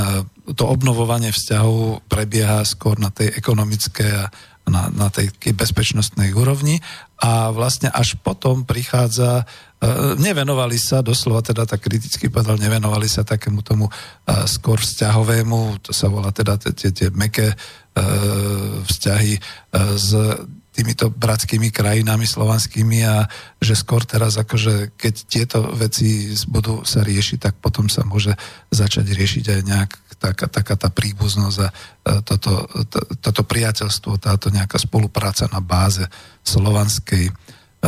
[0.57, 4.27] to obnovovanie vzťahov prebieha skôr na tej ekonomické a
[4.67, 6.83] na, na tej bezpečnostnej úrovni
[7.17, 9.45] a vlastne až potom prichádza, e,
[10.21, 13.93] nevenovali sa, doslova teda tak kriticky povedal, nevenovali sa takému tomu e,
[14.45, 17.57] skôr vzťahovému, to sa volá teda tie, tie meké e,
[18.85, 19.35] vzťahy
[19.97, 20.09] s
[20.77, 23.25] týmito bratskými krajinami slovanskými a
[23.65, 28.37] že skôr teraz akože keď tieto veci budú sa riešiť, tak potom sa môže
[28.69, 31.75] začať riešiť aj nejak taká, taká tá príbuznosť a e,
[32.25, 32.67] toto,
[33.21, 36.05] toto priateľstvo, táto nejaká spolupráca na báze
[36.43, 37.29] slovanskej.
[37.29, 37.33] E,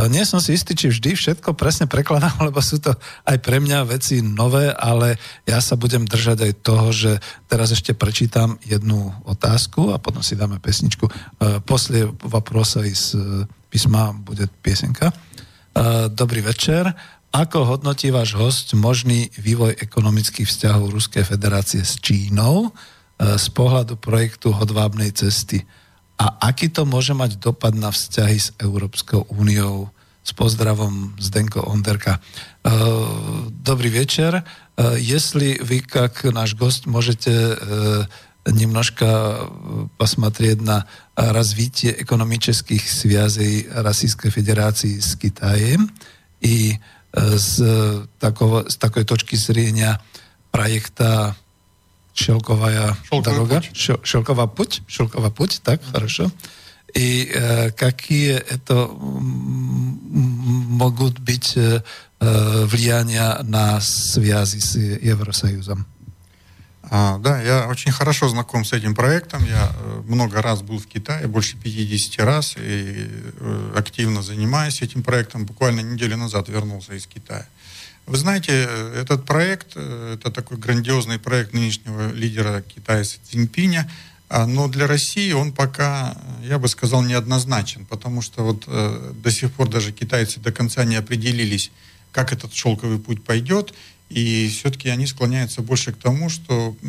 [0.07, 2.93] nie som si istý, či vždy všetko presne prekladám, lebo sú to
[3.25, 5.17] aj pre mňa veci nové, ale
[5.49, 7.11] ja sa budem držať aj toho, že
[7.49, 11.09] teraz ešte prečítam jednu otázku a potom si dáme pesničku.
[11.09, 11.11] E,
[11.65, 13.17] poslie vaprosa z
[13.69, 15.13] písma bude piesenka.
[16.09, 16.89] Dobrý večer.
[17.34, 22.70] Ako hodnotí váš host možný vývoj ekonomických vzťahov Ruskej federácie s Čínou
[23.18, 25.66] z pohľadu projektu hodvábnej cesty?
[26.18, 29.90] a aký to môže mať dopad na vzťahy s Európskou úniou.
[30.24, 32.16] S pozdravom Zdenko Onderka.
[32.16, 32.20] E,
[33.60, 34.40] dobrý večer.
[34.96, 37.56] Если вы, как наш гость, можете
[38.46, 39.48] немножко
[39.98, 45.92] посмотреть на развитие экономических связей Российской Федерации с Китаем
[46.40, 46.80] и
[47.12, 50.00] с, такого, с такой точки зрения
[50.50, 51.36] проекта
[52.14, 53.70] Шелковая Шелковый дорога, путь.
[54.02, 55.92] Шелковая путь, Шелковый путь, так, mm-hmm.
[55.92, 56.30] хорошо.
[56.94, 58.88] И э, какие это
[60.74, 61.82] могут быть э,
[62.20, 65.86] влияния на связи с Евросоюзом?
[66.91, 69.45] А, да, я очень хорошо знаком с этим проектом.
[69.45, 73.07] Я э, много раз был в Китае, больше 50 раз, и
[73.39, 75.45] э, активно занимаюсь этим проектом.
[75.45, 77.47] Буквально неделю назад вернулся из Китая.
[78.07, 83.87] Вы знаете, этот проект, э, это такой грандиозный проект нынешнего лидера Китая Цзиньпиня,
[84.29, 89.31] а, но для России он пока, я бы сказал, неоднозначен, потому что вот э, до
[89.31, 91.71] сих пор даже китайцы до конца не определились,
[92.11, 93.73] как этот шелковый путь пойдет,
[94.09, 96.85] и все-таки они склоняются больше к тому, что э,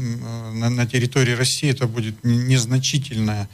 [0.55, 3.49] на, на территории России это будет незначительная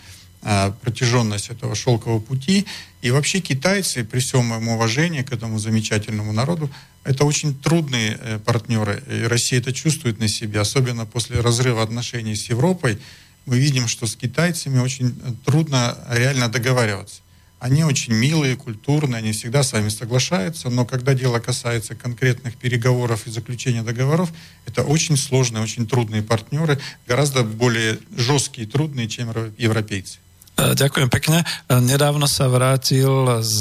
[0.49, 2.67] а, протяженность этого шелкового пути.
[3.03, 6.71] И вообще китайцы, при всем моем уважении к этому замечательному народу,
[7.03, 9.03] это очень трудные э, партнеры.
[9.11, 12.99] И Россия это чувствует на себе, особенно после разрыва отношений с Европой.
[13.47, 15.13] мы видим, что с китайцами очень
[15.45, 17.23] трудно реально договариваться.
[17.59, 23.27] Они очень милые, культурные, они всегда с вами соглашаются, но когда дело касается конкретных переговоров
[23.27, 24.31] и заключения договоров,
[24.67, 30.19] это очень сложные, очень трудные партнеры, гораздо более жесткие и трудные, чем европейцы.
[30.57, 31.45] Ďakujem pekne.
[31.69, 33.61] Nedávno sa vrátil z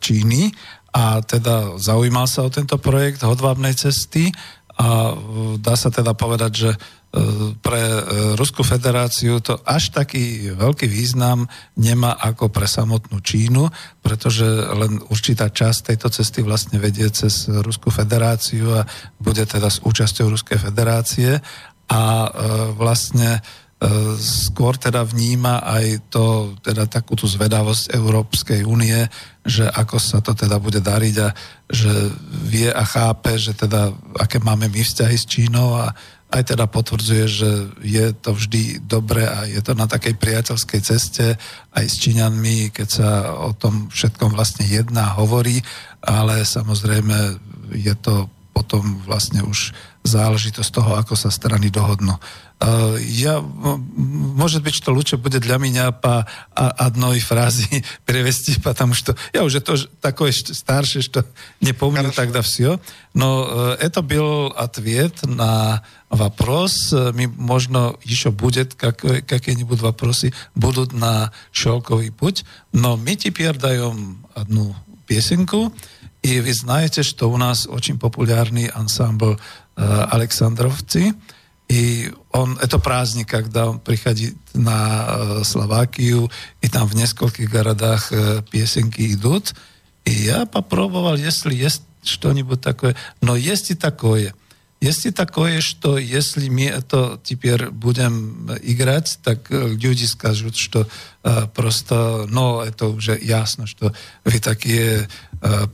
[0.00, 0.52] Číny
[0.92, 4.32] a teda zaujímal sa o tento projekt hodvábnej cesty
[4.76, 5.16] a
[5.56, 6.70] dá sa teda povedať, že
[7.64, 7.82] pre
[8.36, 13.72] Ruskú federáciu to až taký veľký význam nemá ako pre samotnú Čínu,
[14.04, 14.44] pretože
[14.76, 18.84] len určitá časť tejto cesty vlastne vedie cez Ruskú federáciu a
[19.16, 21.40] bude teda s účasťou Ruskej federácie.
[21.86, 22.02] A
[22.74, 23.40] vlastne
[24.16, 29.04] skôr teda vníma aj to, teda takú tú zvedavosť Európskej únie,
[29.44, 31.28] že ako sa to teda bude dariť a
[31.68, 31.92] že
[32.48, 35.92] vie a chápe, že teda aké máme my vzťahy s Čínou a
[36.26, 37.50] aj teda potvrdzuje, že
[37.86, 41.26] je to vždy dobre a je to na takej priateľskej ceste
[41.70, 43.10] aj s Číňanmi, keď sa
[43.46, 45.62] o tom všetkom vlastne jedná, hovorí,
[46.02, 47.38] ale samozrejme
[47.78, 49.70] je to potom vlastne už
[50.02, 52.16] záležitosť toho, ako sa strany dohodnú
[52.63, 59.17] Uh, ja, может быть, что лучше будет для меня по одной фразе перевести, потому что
[59.33, 61.25] я уже тоже такой старший, что
[61.59, 62.15] не помню Хорошо.
[62.15, 62.79] тогда все.
[63.15, 66.91] Но uh, это был ответ на вопрос.
[66.91, 72.45] Ми, можно еще будет как, какие-нибудь вопросы будут на шелковый путь.
[72.73, 74.75] Но мы теперь даем одну
[75.07, 75.73] песенку.
[76.21, 79.39] И вы знаете, что у нас очень популярный ансамбль
[79.75, 81.15] uh, Александровцы.
[81.68, 88.12] И он, это праздник, когда он приходит на э, Словакию, и там в нескольких городах
[88.12, 89.54] э, песенки идут.
[90.04, 92.94] И я попробовал, если есть что-нибудь такое.
[93.20, 94.34] Но есть и такое.
[94.80, 100.86] Есть и такое, что если мы это теперь будем играть, так э, люди скажут, что
[101.24, 105.08] э, просто, ну, это уже ясно, что вы такие
[105.40, 105.66] э,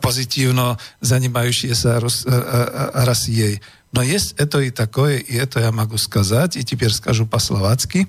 [0.00, 3.60] позитивно занимающиеся Рос, э, э, Россией.
[3.92, 8.06] Но есть это и такое, и это я могу сказать, и теперь скажу по-словацки.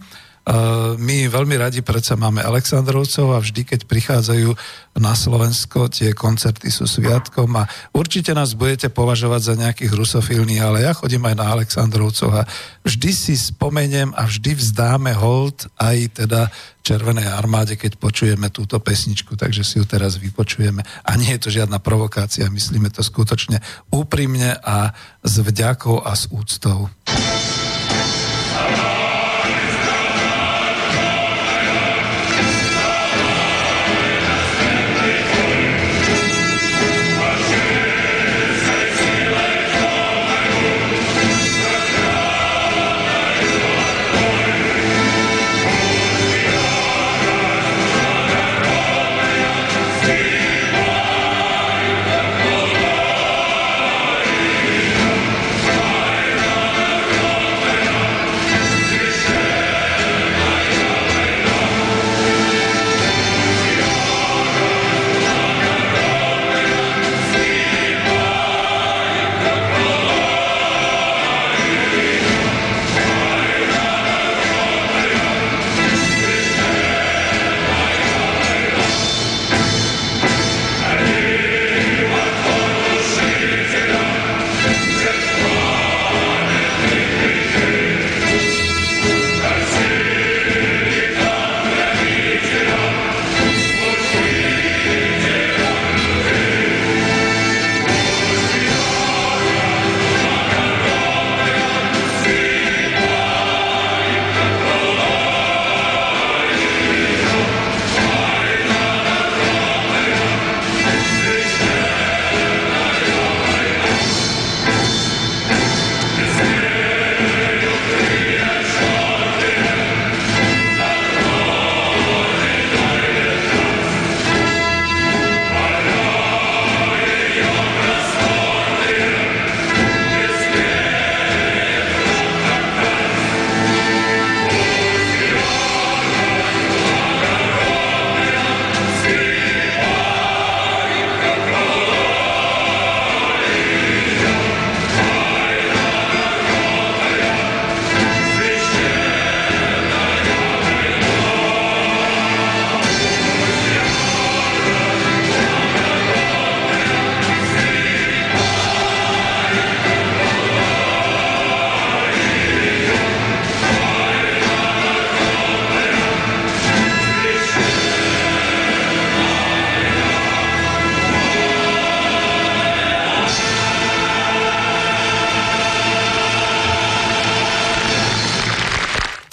[0.98, 4.50] My veľmi radi predsa máme Aleksandrovcov a vždy, keď prichádzajú
[4.98, 10.90] na Slovensko, tie koncerty sú sviatkom a určite nás budete považovať za nejakých rusofilní, ale
[10.90, 12.50] ja chodím aj na Aleksandrovcov a
[12.82, 16.50] vždy si spomeniem a vždy vzdáme hold aj teda
[16.82, 20.82] Červenej armáde, keď počujeme túto pesničku, takže si ju teraz vypočujeme.
[21.06, 23.62] A nie je to žiadna provokácia, myslíme to skutočne
[23.94, 26.90] úprimne a s vďakou a s úctou.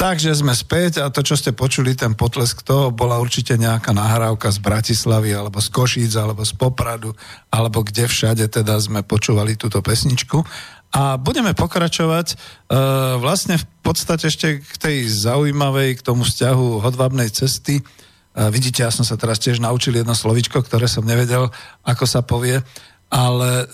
[0.07, 4.55] Takže sme späť a to, čo ste počuli, ten potlesk toho, bola určite nejaká nahrávka
[4.55, 7.11] z Bratislavy, alebo z Košíc, alebo z Popradu,
[7.51, 10.47] alebo kde všade teda sme počúvali túto pesničku.
[10.95, 17.27] A budeme pokračovať uh, vlastne v podstate ešte k tej zaujímavej, k tomu vzťahu hodvábnej
[17.35, 17.83] cesty.
[17.83, 21.51] Uh, vidíte, ja som sa teraz tiež naučil jedno slovičko, ktoré som nevedel,
[21.83, 22.63] ako sa povie
[23.07, 23.67] ale e,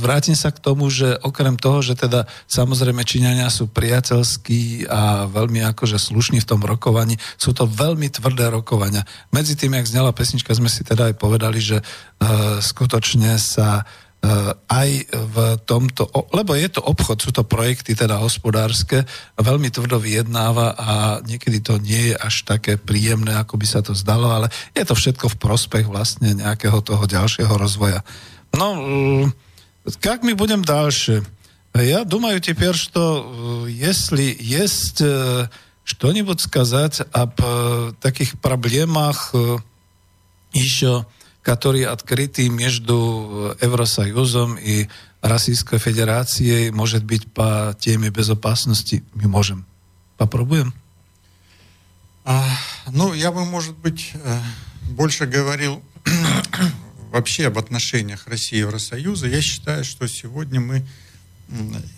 [0.00, 5.60] vrátim sa k tomu, že okrem toho, že teda samozrejme Číňania sú priateľskí a veľmi
[5.74, 9.04] akože slušní v tom rokovaní, sú to veľmi tvrdé rokovania.
[9.28, 11.84] Medzi tým, jak znela pesnička, sme si teda aj povedali, že e,
[12.64, 13.84] skutočne sa
[14.65, 15.35] aj v
[15.69, 19.05] tomto, lebo je to obchod, sú to projekty teda hospodárske,
[19.37, 23.93] veľmi tvrdo vyjednáva a niekedy to nie je až také príjemné, ako by sa to
[23.93, 28.01] zdalo, ale je to všetko v prospech vlastne nejakého toho ďalšieho rozvoja.
[28.57, 29.29] No,
[30.01, 31.21] как мы будем дальше?
[31.75, 35.03] Я думаю теперь, что если есть
[35.83, 37.37] что-нибудь сказать об
[38.01, 39.35] таких проблемах
[40.53, 41.05] еще,
[41.50, 44.86] которые открыты между Евросоюзом и
[45.20, 49.66] Российской Федерацией, может быть, по теме безопасности, мы можем.
[50.16, 50.72] Попробуем?
[52.24, 52.46] А,
[52.86, 54.12] ну, я бы, может быть,
[54.92, 55.82] больше говорил
[57.10, 60.86] вообще об отношениях России и Евросоюза, я считаю, что сегодня мы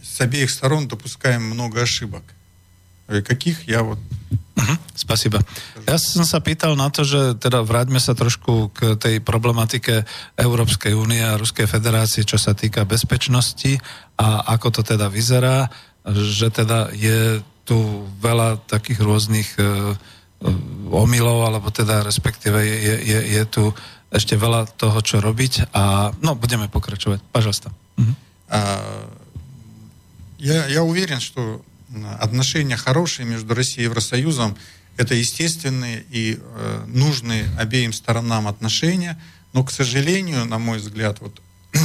[0.02, 2.22] с обеих сторон допускаем много ошибок.
[3.07, 3.99] Каких я вот...
[4.57, 5.39] Uh-huh, spasiba.
[5.85, 10.97] Ja som sa pýtal na to, že teda vráťme sa trošku k tej problematike Európskej
[10.97, 13.77] únie a Ruskej federácie, čo sa týka bezpečnosti
[14.17, 15.69] a ako to teda vyzerá,
[16.09, 19.93] že teda je tu veľa takých rôznych uh,
[20.89, 23.63] omylov, alebo teda respektíve je, je, je tu
[24.09, 27.21] ešte veľa toho, čo robiť a no, будем пokračовать.
[27.31, 27.71] Пожалуйста.
[27.97, 28.13] Угу.
[30.39, 31.61] Я, я уверен, что
[32.18, 34.56] отношения хорошие между Россией и Евросоюзом
[34.96, 39.18] это естественные и э, нужные обеим сторонам отношения,
[39.52, 41.40] но, к сожалению, на мой взгляд, вот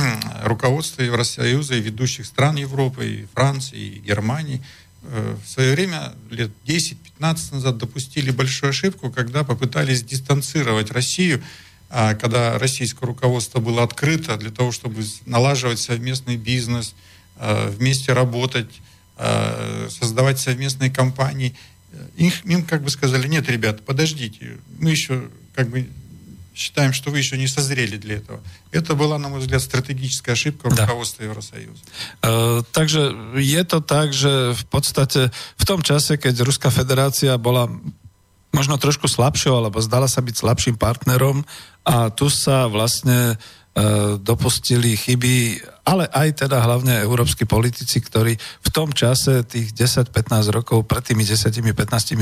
[0.43, 4.62] руководство Евросоюза и ведущих стран Европы, и Франции, и Германии
[5.03, 11.41] э, в свое время, лет 10-15 назад, допустили большую ошибку, когда попытались дистанцировать Россию
[11.89, 16.95] а когда российское руководство было открыто для того, чтобы налаживать совместный бизнес,
[17.38, 18.70] а, вместе работать,
[19.89, 21.55] создавать совместные компании,
[22.15, 25.89] их, им как бы сказали, нет, ребят, подождите, мы еще как бы
[26.57, 28.41] считаем, что вы еще не созрели для этого.
[28.72, 30.86] Это была, на мой взгляд, стратегическая ошибка да.
[30.86, 31.82] руководства Евросоюза.
[32.22, 37.70] Uh, takže je to tak, že v podstate v tom čase, keď Ruská federácia bola
[38.49, 41.45] možno trošku slabšou, alebo zdala sa byť slabším partnerom
[41.86, 43.38] a tu sa vlastne
[44.17, 50.84] dopustili chyby, ale aj teda hlavne európsky politici, ktorí v tom čase, tých 10-15 rokov,
[50.84, 51.71] pred tými 10-15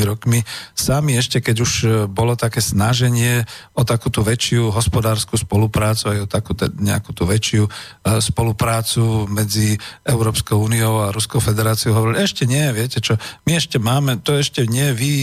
[0.06, 0.44] rokmi,
[0.78, 6.20] sami ešte, keď už e, bolo také snaženie o takú tú väčšiu hospodárskú spoluprácu, aj
[6.24, 7.72] o takú nejakú tú väčšiu e,
[8.20, 13.18] spoluprácu medzi Európskou úniou a Ruskou federáciou, hovorili, ešte nie, viete čo,
[13.50, 15.14] my ešte máme, to ešte nie, vy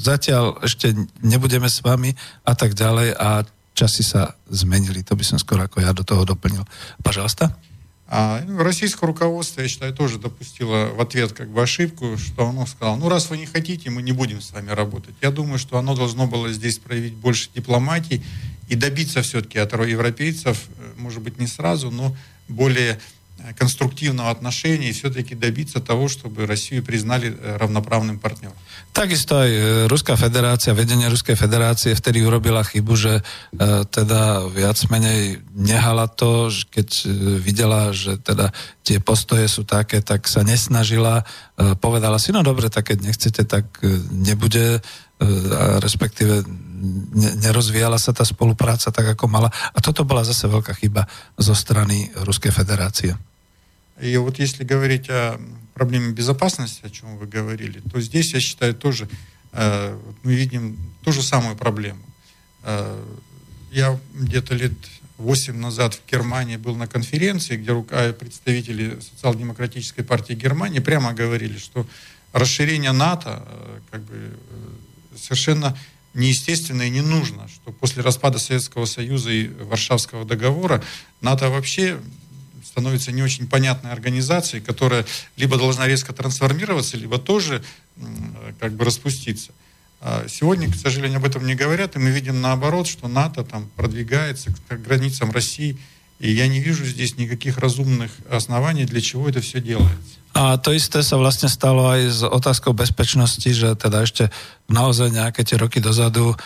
[0.00, 2.14] zatiaľ ešte nebudeme s vami
[2.46, 3.16] a tak ďalej.
[3.18, 3.44] A
[3.74, 5.02] časy sa zmenili.
[5.04, 6.64] To by som skoro ako ja do toho дополнил.
[7.02, 7.56] Пожалуйста.
[8.06, 12.96] А, российское руководство, я считаю, тоже допустило в ответ как бы ошибку, что оно сказало,
[12.96, 15.14] ну раз вы не хотите, мы не будем с вами работать.
[15.22, 18.22] Я думаю, что оно должно было здесь проявить больше дипломатии
[18.68, 22.14] и добиться все-таки от европейцев, может быть, не сразу, но
[22.46, 23.00] более
[23.55, 28.51] конструктивного отношения и все-таки добиться того, чтобы Россию признali rovnoprávnym partnerom.
[28.91, 29.51] Takisto aj
[29.87, 33.23] Ruská federácia, vedenie Ruskej federácie vtedy urobila chybu, že
[33.95, 37.07] teda viac menej nehala to, keď
[37.39, 38.51] videla, že teda
[38.83, 41.23] tie postoje sú také, tak sa nesnažila,
[41.79, 43.71] povedala si, no dobre, tak keď nechcete, tak
[44.11, 44.83] nebude,
[45.79, 46.43] respektíve
[47.39, 49.47] nerozvíjala sa tá spolupráca tak, ako mala.
[49.71, 51.07] A toto bola zase veľká chyba
[51.39, 53.15] zo strany Ruskej federácie.
[54.00, 55.40] И вот если говорить о
[55.74, 59.08] проблеме безопасности, о чем вы говорили, то здесь, я считаю, тоже
[59.52, 62.02] э, мы видим ту же самую проблему.
[62.62, 63.02] Э,
[63.72, 64.72] я где-то лет
[65.18, 71.58] 8 назад в Германии был на конференции, где рука представители социал-демократической партии Германии прямо говорили,
[71.58, 71.86] что
[72.32, 75.76] расширение НАТО э, как бы, э, совершенно
[76.14, 80.82] неестественно и не нужно, что после распада Советского Союза и Варшавского договора
[81.20, 81.98] НАТО вообще
[82.64, 85.04] становится не очень понятной организацией, которая
[85.36, 87.62] либо должна резко трансформироваться, либо тоже
[88.58, 89.52] как бы распуститься.
[90.00, 93.70] А сегодня, к сожалению, об этом не говорят, и мы видим наоборот, что НАТО там
[93.76, 95.78] продвигается к границам России,
[96.18, 100.13] и я не вижу здесь никаких разумных оснований, для чего это все делается.
[100.34, 104.34] A to isté sa vlastne stalo aj s otázkou bezpečnosti, že teda ešte
[104.66, 106.36] naozaj nejaké tie roky dozadu e,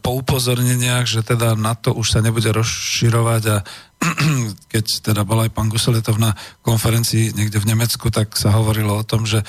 [0.00, 3.56] po upozorneniach, že teda NATO už sa nebude rozširovať a
[4.72, 6.32] keď teda bol aj pán Guseletov na
[6.64, 9.46] konferencii niekde v Nemecku, tak sa hovorilo o tom, že e,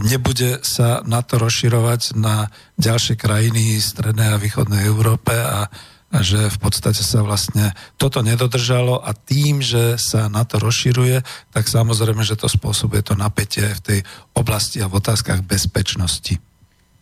[0.00, 2.48] nebude sa NATO rozširovať na
[2.80, 5.68] ďalšie krajiny strednej a východnej Európe a
[6.12, 11.66] že v podstate sa vlastne toto nedodržalo a tým, že sa na to rozširuje, tak
[11.66, 13.98] samozrejme, že to spôsobuje to napätie v tej
[14.34, 16.38] oblasti a v otázkах безопасности.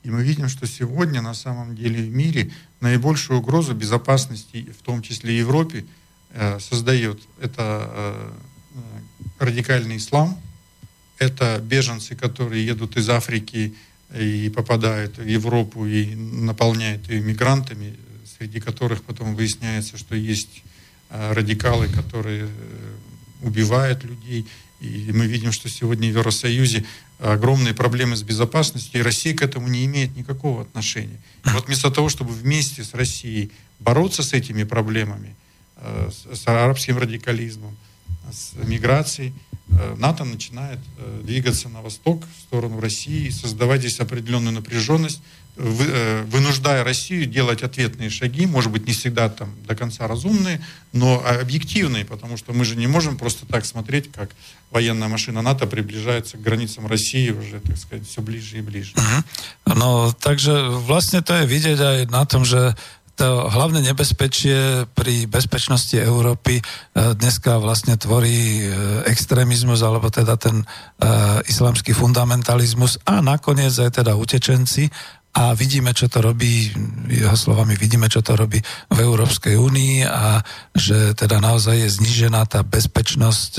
[0.05, 2.51] И мы видим, что сегодня на самом деле в мире
[2.81, 5.87] наибольшую угрозу безопасности, в том числе и Европе,
[6.35, 8.31] э, создает это э,
[9.39, 10.39] радикальный ислам,
[11.19, 13.75] это беженцы, которые едут из Африки
[14.15, 17.97] и попадают в Европу и наполняют ее мигрантами,
[18.45, 20.63] среди которых потом выясняется, что есть
[21.09, 22.97] э, радикалы, которые э,
[23.41, 24.47] убивают людей.
[24.81, 26.85] И мы видим, что сегодня в Евросоюзе
[27.21, 31.19] огромные проблемы с безопасностью, и Россия к этому не имеет никакого отношения.
[31.47, 35.35] И вот вместо того, чтобы вместе с Россией бороться с этими проблемами,
[35.77, 37.75] э, с арабским радикализмом,
[38.31, 39.33] с миграцией,
[39.97, 40.79] НАТО начинает
[41.23, 45.23] двигаться на восток, в сторону России, создавать здесь определенную напряженность,
[45.57, 50.61] вынуждая Россию делать ответные шаги, может быть, не всегда там до конца разумные,
[50.93, 54.31] но объективные, потому что мы же не можем просто так смотреть, как
[54.71, 58.95] военная машина НАТО приближается к границам России уже, так сказать, все ближе и ближе.
[58.97, 59.23] Uh-huh.
[59.79, 62.75] No, takže vlastne to je vidieť aj na tom, že
[63.15, 66.67] to hlavné nebezpečie pri bezpečnosti Európy
[66.99, 68.67] dneska vlastne tvorí
[69.07, 70.67] extrémizmus, alebo teda ten
[71.47, 74.91] islamský fundamentalizmus a nakoniec aj teda utečenci
[75.35, 76.71] a vidíme, čo to robí,
[77.11, 80.39] jeho slovami vidíme, čo to robí v Európskej únii a
[80.71, 83.53] že teda naozaj je znížená tá bezpečnosť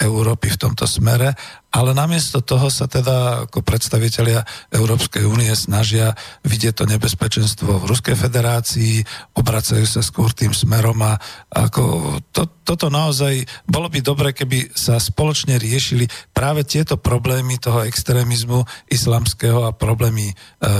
[0.00, 1.34] Európy v tomto smere
[1.74, 6.14] ale namiesto toho sa teda ako predstavitelia Európskej únie snažia
[6.46, 9.02] vidieť to nebezpečenstvo v Ruskej federácii,
[9.34, 11.18] obracajú sa skôr tým smerom a
[11.50, 17.82] ako to, toto naozaj bolo by dobre, keby sa spoločne riešili práve tieto problémy toho
[17.82, 20.34] extrémizmu islamského a problémy e,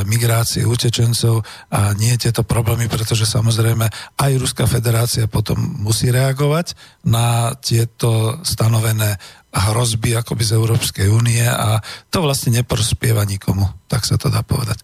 [0.06, 1.42] migrácie utečencov
[1.74, 6.78] a nie tieto problémy, pretože samozrejme aj Ruská federácia potom musí reagovať
[7.10, 9.13] na tieto stanovené
[9.52, 14.82] hrozby akoby z Európskej únie a to vlastne neprospieva nikomu, tak sa to dá povedať.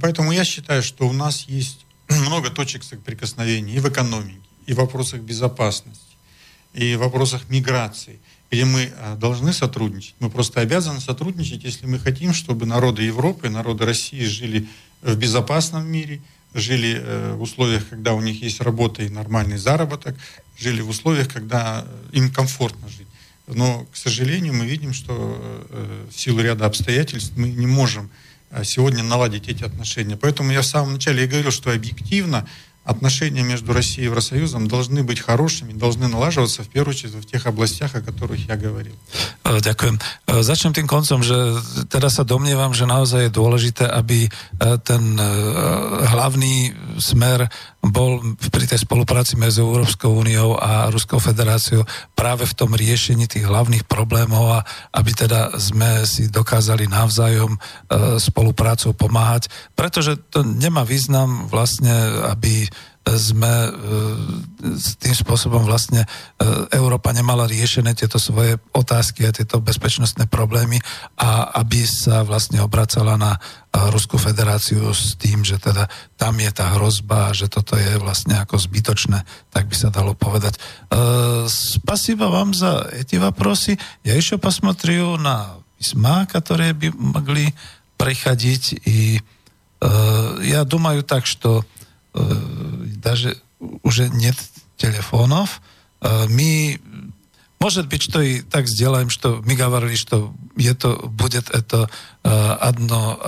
[0.00, 4.76] Поэтому я считаю, что у нас есть много точек соприкосновения и в экономике, и в
[4.76, 6.14] вопросах безопасности,
[6.74, 10.14] и в вопросах миграции, где мы должны сотрудничать.
[10.20, 14.68] Мы просто обязаны сотрудничать, если мы хотим, чтобы народы Европы, народы России жили
[15.02, 16.20] в безопасном мире,
[16.54, 16.98] жили
[17.34, 20.16] в условиях, когда у них есть работа и нормальный заработок,
[20.58, 23.06] жили в условиях, когда им комфортно жить.
[23.54, 25.12] Но, к сожалению, мы видим, что
[25.70, 28.10] э, в силу ряда обстоятельств мы не можем
[28.50, 30.16] э, сегодня наладить эти отношения.
[30.16, 32.46] Поэтому я в самом начале и говорил, что объективно
[32.84, 37.46] отношения между Россией и Евросоюзом должны быть хорошими, должны налаживаться в первую очередь в тех
[37.46, 38.96] областях, о которых я говорил.
[39.44, 40.00] Ďakujem.
[40.26, 41.36] Začnem tým koncom, že
[41.92, 44.32] teraz sa domnievam, že naozaj je dôležité, aby
[44.86, 45.02] ten
[46.08, 48.20] hlavný smer bol
[48.52, 53.88] pri tej spolupráci medzi Európskou úniou a Ruskou federáciou práve v tom riešení tých hlavných
[53.88, 57.56] problémov a aby teda sme si dokázali navzájom
[58.20, 61.92] spoluprácou pomáhať, pretože to nemá význam vlastne,
[62.28, 62.68] aby
[63.09, 63.71] sme e,
[64.97, 66.07] tým spôsobom vlastne e,
[66.73, 70.81] Európa nemala riešené tieto svoje otázky a tieto bezpečnostné problémy
[71.21, 73.39] a aby sa vlastne obracala na e,
[73.93, 75.85] Ruskú federáciu s tým, že teda
[76.17, 79.21] tam je tá hrozba, že toto je vlastne ako zbytočné,
[79.53, 80.57] tak by sa dalo povedať.
[81.45, 83.77] Spasiba vám za эти вопросы.
[84.01, 87.53] Я еще посмотрю на письма, которые by могли
[87.97, 88.73] приходить.
[88.87, 89.21] И
[90.41, 91.65] я думаю так, что
[92.12, 93.36] даже
[93.82, 94.36] уже нет
[94.76, 95.60] телефонов.
[96.00, 96.80] Мы,
[97.60, 101.90] может быть, что и так сделаем, что мы говорили, что это будет это
[102.22, 103.18] одно,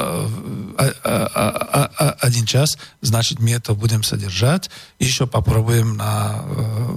[2.20, 4.70] один час, значит, мы это будем содержать.
[4.99, 6.43] Еще попробуем на,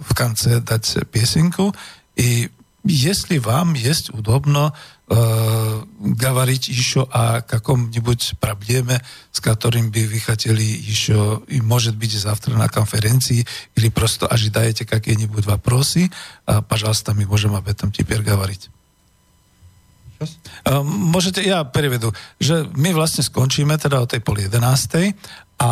[0.08, 1.76] в конце дать песенку.
[2.16, 2.50] И
[2.85, 4.73] если вам есть удобно
[5.09, 12.13] э, говорить еще о каком-нибудь проблеме, с которым бы вы хотели еще, и может быть
[12.13, 13.47] завтра на конференции,
[13.77, 16.11] или просто ожидаете какие-нибудь вопросы,
[16.47, 18.71] э, пожалуйста, мы можем об этом теперь говорить.
[20.19, 20.37] Сейчас?
[20.65, 25.17] Э, можете, ja prevedu, že my vlastne skončíme teda o tej pol jedenástej
[25.61, 25.71] a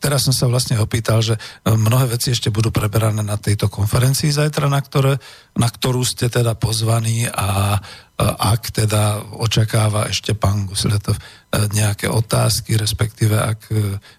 [0.00, 1.40] teraz som sa vlastne opýtal, že e,
[1.72, 5.16] mnohé veci ešte budú preberané na tejto konferencii zajtra, na, ktoré,
[5.56, 7.78] na ktorú ste teda pozvaní a e,
[8.24, 11.22] ak teda očakáva ešte pán Gusletov e,
[11.72, 13.72] nejaké otázky, respektíve ak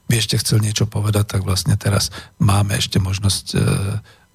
[0.09, 2.09] by ešte chcel niečo povedať, tak vlastne teraz
[2.41, 3.45] máme ešte možnosť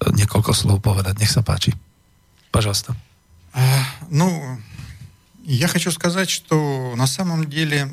[0.01, 1.21] niekoľko slov povedať.
[1.21, 1.77] Nech sa páči.
[2.49, 2.97] Pažalsta.
[3.51, 3.85] Eh,
[4.15, 4.57] no,
[5.43, 7.89] я хочу сказать, что на самом деле,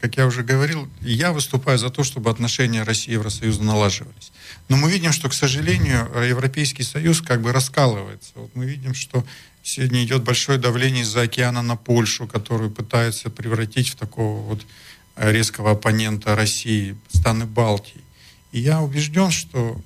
[0.00, 4.32] как я уже говорил, я выступаю за то, чтобы отношения России и Евросоюза налаживались.
[4.68, 8.32] Но мы видим, что, к сожалению, Европейский Союз как бы раскалывается.
[8.36, 9.24] Вот мы видим, что
[9.62, 14.66] сегодня идет большое давление из-за океана на Польшу, которую пытаются превратить в такого вот
[15.16, 18.00] резкого оппонента России, страны Балтии.
[18.52, 19.80] И я убежден, что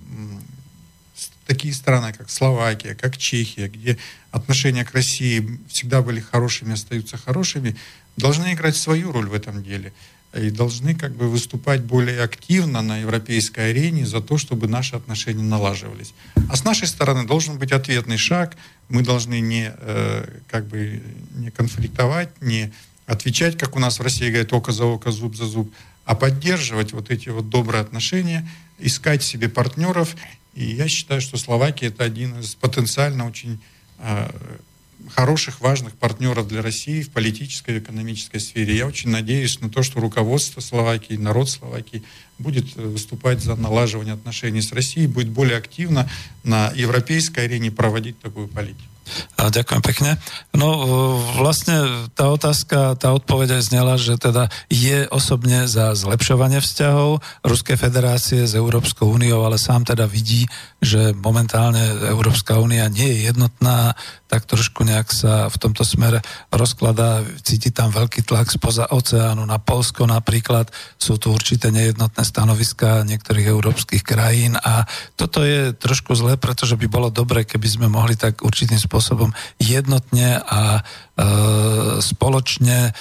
[1.47, 3.97] такие страны, как Словакия, как Чехия, где
[4.31, 7.77] отношения к России всегда были хорошими, остаются хорошими,
[8.17, 9.93] должны играть свою роль в этом деле
[10.35, 15.43] и должны как бы выступать более активно на европейской арене за то, чтобы наши отношения
[15.43, 16.13] налаживались.
[16.51, 18.57] А с нашей стороны должен быть ответный шаг.
[18.89, 21.01] Мы должны не, э, как бы
[21.37, 22.73] не конфликтовать, не
[23.07, 25.73] отвечать, как у нас в России говорят, око за око, зуб за зуб,
[26.05, 28.47] а поддерживать вот эти вот добрые отношения,
[28.79, 30.17] искать себе партнеров
[30.57, 33.61] и я считаю, что Словакия это один из потенциально очень
[33.99, 34.31] э,
[35.15, 38.75] хороших, важных партнеров для России в политической и экономической сфере.
[38.75, 42.03] Я очень надеюсь на то, что руководство Словакии, народ Словакии
[42.39, 46.09] будет э, выступать за налаживание отношений с Россией, будет более активно
[46.43, 48.96] на европейской арене проводить такую политику.
[49.39, 50.11] A ďakujem pekne.
[50.53, 50.69] No
[51.39, 57.79] vlastne tá otázka, tá odpoveď aj znela, že teda je osobne za zlepšovanie vzťahov Ruskej
[57.79, 60.51] federácie s Európskou úniou, ale sám teda vidí,
[60.83, 63.95] že momentálne Európska únia nie je jednotná,
[64.27, 69.63] tak trošku nejak sa v tomto smere rozkladá, cíti tam veľký tlak spoza oceánu na
[69.63, 76.35] Polsko napríklad, sú tu určité nejednotné stanoviska niektorých európskych krajín a toto je trošku zlé,
[76.37, 79.31] pretože by bolo dobre, keby sme mohli tak určitým spôsobom
[79.63, 80.83] jednotne a e,
[82.03, 82.93] spoločne e,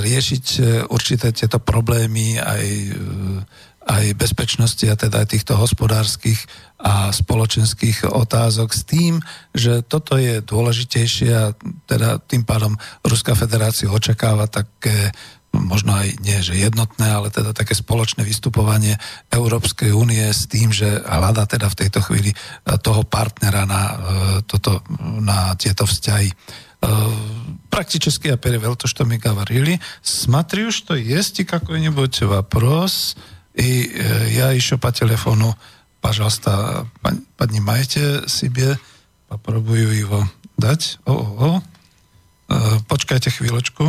[0.00, 2.90] riešiť e, určité tieto problémy aj e,
[3.89, 6.37] aj bezpečnosti a teda aj týchto hospodárskych
[6.77, 9.23] a spoločenských otázok s tým,
[9.55, 11.55] že toto je dôležitejšie a
[11.89, 15.11] teda tým pádom Ruská federácia očakáva také
[15.49, 19.01] možno aj nie, že jednotné, ale teda také spoločné vystupovanie
[19.33, 22.31] Európskej únie s tým, že hľadá teda v tejto chvíli
[22.85, 23.95] toho partnera na, e,
[24.45, 26.29] toto, na tieto vzťahy.
[26.29, 26.35] E,
[27.73, 29.81] практически я перевел то, что мы говорили.
[30.05, 33.17] Смотрю, что есть и какой-нибудь вопрос.
[33.53, 35.57] И э, я еще по телефону,
[36.01, 36.87] пожалуйста,
[37.37, 38.79] поднимайте себе,
[39.27, 40.23] попробую его
[40.57, 40.99] дать.
[41.05, 41.61] О, о, о.
[42.49, 43.85] Э, почкайте chvíľočku.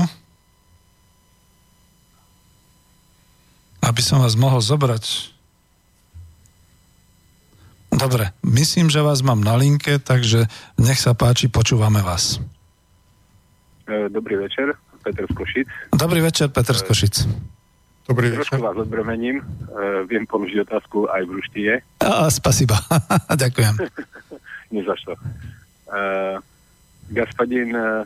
[3.80, 5.32] Aby som vás mohol zobrať.
[7.90, 10.46] Dobre, myslím, že vás mám na linke, takže
[10.78, 12.38] nech sa páči, počúvame vás.
[13.90, 15.66] E, dobrý večer, Peter Skošic.
[15.90, 17.26] Dobrý večer, Peter Skošic.
[18.08, 18.58] Dobrý večer.
[18.58, 19.38] Trošku vás odbremením.
[19.38, 21.74] Uh, viem položiť otázku aj v ruštine.
[22.02, 22.82] A, spasiba.
[23.30, 23.74] Ďakujem.
[24.74, 25.14] Nie za čo.
[25.86, 26.42] Uh,
[27.10, 28.02] господин uh,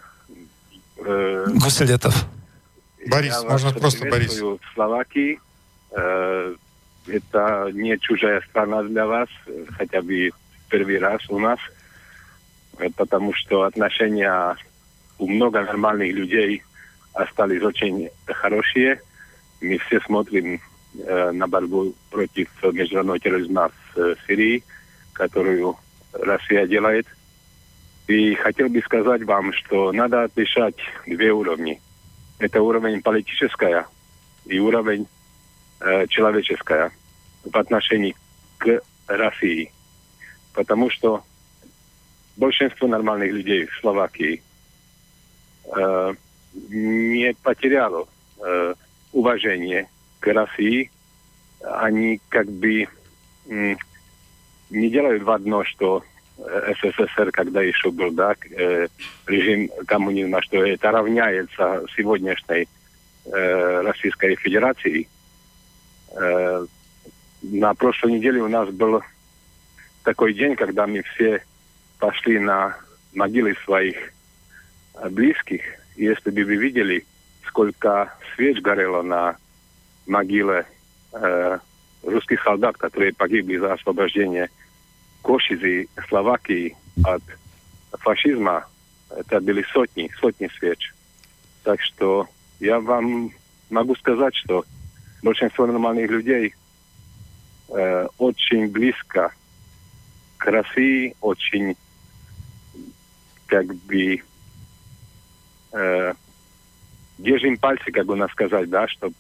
[1.57, 2.12] Гусельетов.
[3.09, 4.36] Борис, ja можно просто Борис.
[4.40, 5.40] в Словакии.
[5.92, 6.57] Uh,
[7.09, 9.28] это не чужая страна для вас,
[9.76, 10.32] хотя бы
[10.70, 11.59] первый раз у нас,
[12.96, 14.57] потому что отношения
[15.18, 16.62] у много нормальных людей
[17.12, 19.00] остались очень хорошие.
[19.62, 20.62] Мы все смотрим
[20.97, 24.62] э, на борьбу против международного терроризма в э,
[25.14, 25.76] которую
[26.14, 27.07] Россия делает.
[28.07, 31.80] И хотел бы сказать вам, что надо отличать две уровни.
[32.39, 33.86] Это уровень политическая
[34.45, 35.07] и уровень
[35.82, 36.91] э, человеческая
[37.43, 38.16] в отношении
[38.57, 39.72] к России.
[40.53, 41.24] Потому что
[42.38, 44.41] большинство нормальных людей в Словакии
[45.76, 46.14] э,
[46.70, 48.07] не потеряло
[48.43, 48.74] э,
[49.14, 49.88] уважение
[50.20, 50.91] к России.
[51.62, 52.88] Они как бы
[54.70, 56.03] не делают в одно, что
[56.38, 58.88] э, СССР, когда еще был, да, э,
[59.26, 62.68] режим коммунизма, что это равняется сегодняшней
[63.26, 65.07] э, Российской Федерации.
[67.41, 69.01] На прошлой неделе у нас был
[70.03, 71.43] такой день, когда мы все
[71.99, 72.76] пошли на
[73.14, 73.95] могилы своих
[75.12, 75.62] близких.
[75.95, 77.05] И если бы вы видели,
[77.49, 79.35] сколько свеч горело на
[80.05, 80.65] могиле
[81.11, 81.59] э,
[82.03, 84.49] русских солдат, которые погибли за освобождение
[85.21, 87.21] Кошицы, Словакии от
[87.91, 88.65] фашизма.
[89.09, 90.93] Это были сотни, сотни свеч.
[91.63, 92.27] Так что
[92.59, 93.31] я вам
[93.69, 94.63] могу сказать, что
[95.23, 96.53] большинство нормальных людей
[97.69, 99.33] э, очень близко
[100.37, 101.75] к России, очень
[103.47, 104.21] как бы
[105.73, 106.13] э,
[107.18, 109.14] держим пальцы, как бы нас сказать, да, чтобы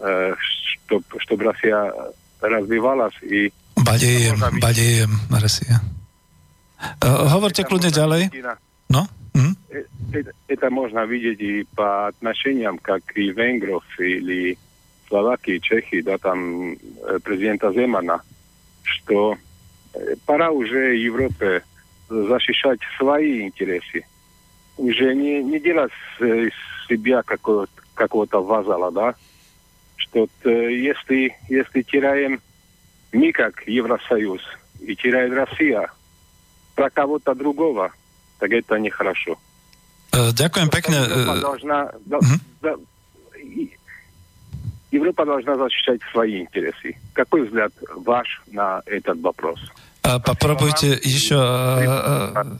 [0.00, 1.92] э, чтоб, чтоб Россия
[2.40, 5.80] развивалась и Baliejem, baliejem Россия.
[7.04, 8.32] Uh, hovorte kľudne ďalej.
[8.88, 9.06] No?
[9.36, 9.52] Hm?
[10.12, 14.56] Это, это можно видеть и по отношениям, как и Венгров или
[15.08, 16.76] Словакии, Чехии, да, там
[17.22, 18.22] президента Земана,
[18.82, 19.36] что
[20.24, 21.62] пора уже Европе
[22.08, 24.04] защищать свои интересы.
[24.76, 26.52] Уже не, не делать из
[26.91, 29.15] себя какого-то, какого-то вазала, да,
[29.95, 32.41] что если, если теряем
[33.13, 34.41] мы как Евросоюз
[34.79, 35.89] и теряет Россия
[36.75, 37.91] про кого-то другого,
[38.39, 39.37] to nechrašo.
[40.11, 40.97] Uh, ďakujem pekne.
[40.97, 41.79] Európa должна,
[44.91, 46.97] Европа должна защищать свои интересы.
[47.13, 49.59] Какой взгляд ваш на этот вопрос?
[50.03, 52.59] Uh, попробуйте еще uh,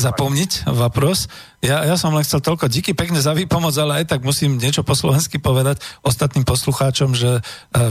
[0.00, 0.72] zapomniť?
[0.72, 1.28] Vapros.
[1.60, 4.80] Ja, ja som len chcel toľko díky pekne za výpomoc, ale aj tak musím niečo
[4.80, 7.42] po slovensky povedať ostatným poslucháčom, že eh,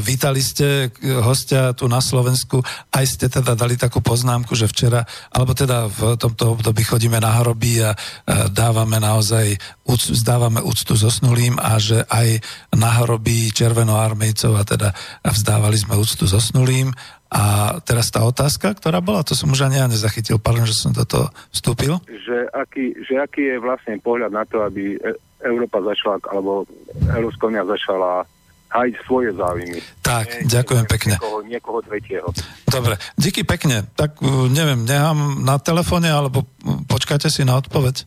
[0.02, 5.06] vítali ste eh, hostia tu na Slovensku, aj ste teda dali takú poznámku, že včera,
[5.30, 11.62] alebo teda v tomto období chodíme na hroby a eh, dávame naozaj, vzdávame úctu zosnulým
[11.62, 12.42] a že aj
[12.74, 14.90] na hroby červenoarmejcov a teda
[15.22, 16.90] vzdávali sme úctu zosnulým.
[17.30, 20.90] A teraz tá otázka, ktorá bola, to som už ani ja nezachytil, pardon, že som
[20.90, 22.02] do toho vstúpil.
[22.10, 26.66] Že aký, že aký je vlastne pohľad na to, aby e- Európa začala, alebo
[27.14, 28.26] Európska únia začala
[28.70, 29.82] aj svoje záujmy.
[30.02, 31.16] Tak, Nie, ďakujem neviem, pekne.
[31.18, 32.28] Niekoho, niekoho tretieho.
[32.70, 33.86] Dobre, díky pekne.
[33.98, 38.06] Tak uh, neviem, nechám na telefóne, alebo uh, počkáte si na odpoveď?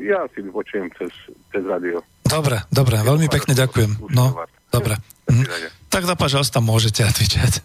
[0.00, 1.12] Ja si vypočujem cez,
[1.52, 2.00] cez radio.
[2.24, 4.08] Dobre, dobre, veľmi pekne ďakujem.
[4.12, 4.32] No,
[4.72, 4.96] dobre.
[5.28, 5.44] Hm.
[5.92, 7.60] Tak zapáš, tam môžete atvičať.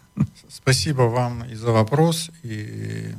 [0.50, 3.14] Спасибо вам и за вопрос, и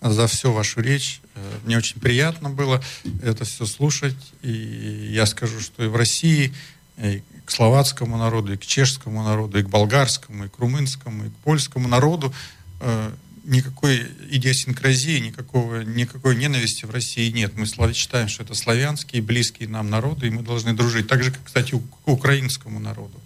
[0.00, 1.20] за всю вашу речь.
[1.34, 2.82] Э, мне очень приятно было
[3.22, 4.16] это все слушать.
[4.42, 6.52] И я скажу, что и в России,
[6.98, 11.28] и к словацкому народу, и к чешскому народу, и к болгарскому, и к румынскому, и
[11.28, 12.32] к польскому народу
[12.80, 13.12] э,
[13.44, 17.52] никакой идиосинкразии, никакого, никакой ненависти в России нет.
[17.56, 21.08] Мы считаем, что это славянские, близкие нам народы, и мы должны дружить.
[21.08, 23.20] Так же, как, кстати, к украинскому народу.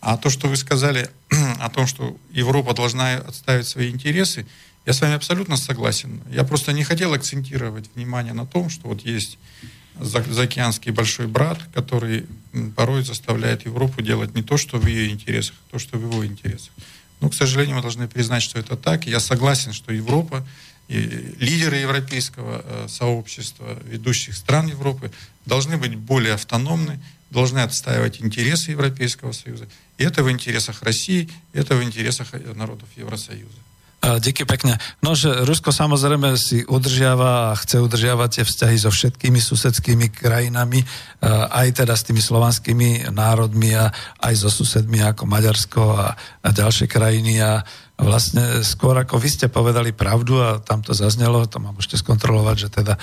[0.00, 1.10] А то, что вы сказали
[1.60, 4.46] о том, что Европа должна отставить свои интересы,
[4.86, 6.20] я с вами абсолютно согласен.
[6.30, 9.38] Я просто не хотел акцентировать внимание на том, что вот есть
[10.00, 12.26] заокеанский большой брат, который
[12.76, 16.24] порой заставляет Европу делать не то, что в ее интересах, а то, что в его
[16.24, 16.70] интересах.
[17.20, 19.06] Но, к сожалению, мы должны признать, что это так.
[19.06, 20.46] я согласен, что Европа
[20.88, 25.12] и лидеры европейского э, сообщества, ведущих стран Европы
[25.46, 26.98] должны быть более автономны,
[27.30, 29.68] должны отстаивать интересы Европейского Союза.
[29.99, 33.65] И это в интересах России, это в интересах народов Евросоюза.
[34.05, 34.77] Díky pekne.
[35.01, 40.85] No, že Rusko samozrejme si udržiava a chce udržiavať tie vzťahy so všetkými susedskými krajinami,
[41.25, 43.89] aj teda s tými slovanskými národmi a
[44.21, 46.13] aj so susedmi ako Maďarsko a,
[46.45, 47.65] a ďalšie krajiny a
[48.00, 52.56] vlastne skôr ako vy ste povedali pravdu a tam to zaznelo, to mám môžete skontrolovať,
[52.56, 52.94] že teda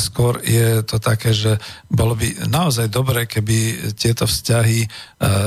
[0.00, 1.60] skôr je to také, že
[1.92, 4.88] bolo by naozaj dobré, keby tieto vzťahy e,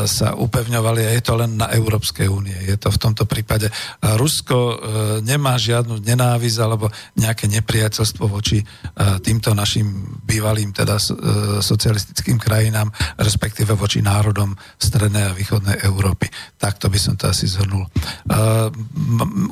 [0.05, 2.55] sa upevňovali a je to len na Európskej únie.
[2.69, 3.73] Je to v tomto prípade.
[4.01, 4.75] Rusko e,
[5.25, 8.65] nemá žiadnu nenávisť alebo nejaké nepriateľstvo voči e,
[9.25, 11.01] týmto našim bývalým teda
[11.59, 16.29] socialistickým krajinám, respektíve voči národom strednej a východnej Európy.
[16.61, 17.89] Takto by som to asi zhrnul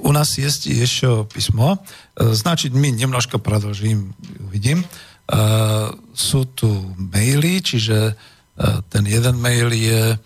[0.03, 1.79] u nás jest еще письмо,
[2.16, 4.85] значит, my немножко продолжим, uvidím.
[6.14, 8.16] Sú tu maily, čiže
[8.91, 10.18] ten jeden mail je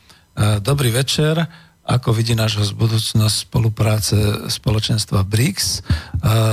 [0.60, 1.48] Dobrý večer,
[1.86, 4.16] ako vidí nášho budúcnosť spolupráce
[4.52, 5.80] spoločenstva BRICS.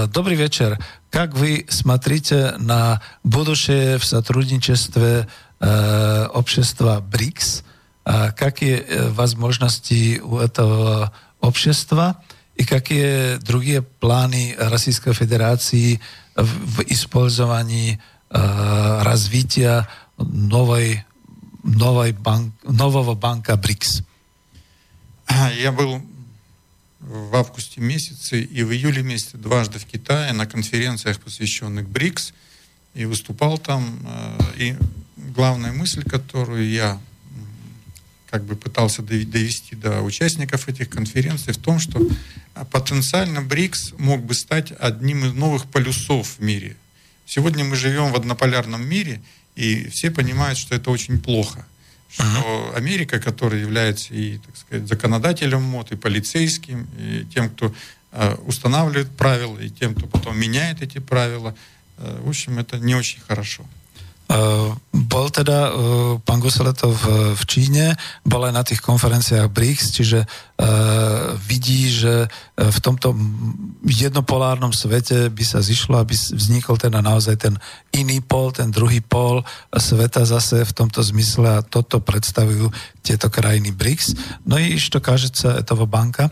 [0.08, 0.80] Dobrý večer,
[1.12, 5.28] как вы смотрите на будущее в сотрудничестве
[6.32, 7.64] общества БРИКС?
[8.40, 11.12] Какие возможности у этого
[11.44, 12.24] общества?
[12.59, 16.01] И какие другие планы Российской Федерации
[16.35, 18.01] в использовании
[18.31, 19.89] э, развития
[20.19, 21.05] новой,
[21.63, 24.03] новой банк, нового банка БРИКС?
[25.63, 26.03] Я был
[27.01, 32.35] в августе месяце и в июле месяце дважды в Китае на конференциях, посвященных БРИКС,
[32.95, 34.01] и выступал там.
[34.05, 34.77] Э, и
[35.17, 36.99] главная мысль, которую я
[38.31, 42.07] как бы пытался довести до участников этих конференций в том, что
[42.71, 46.77] потенциально БРИКС мог бы стать одним из новых полюсов в мире.
[47.27, 49.21] Сегодня мы живем в однополярном мире,
[49.55, 51.67] и все понимают, что это очень плохо.
[52.11, 52.77] что uh-huh.
[52.77, 57.75] Америка, которая является и, так сказать, законодателем мод, и полицейским, и тем, кто
[58.13, 61.55] э, устанавливает правила, и тем, кто потом меняет эти правила,
[61.99, 63.67] э, в общем, это не очень хорошо.
[64.29, 65.73] Eh, bol teda eh,
[66.21, 67.01] pán Guseletov
[67.33, 67.97] v Číne,
[68.29, 70.29] bol aj na tých konferenciách BRICS, čiže eh,
[71.49, 73.17] vidí, že v tomto
[73.89, 77.55] jednopolárnom svete by sa zišlo, aby vznikol teda naozaj ten
[77.97, 79.41] iný pol, ten druhý pol
[79.73, 82.69] sveta zase v tomto zmysle a toto predstavujú
[83.01, 84.13] tieto krajiny BRICS.
[84.45, 86.29] No i to kaže Cetova banka,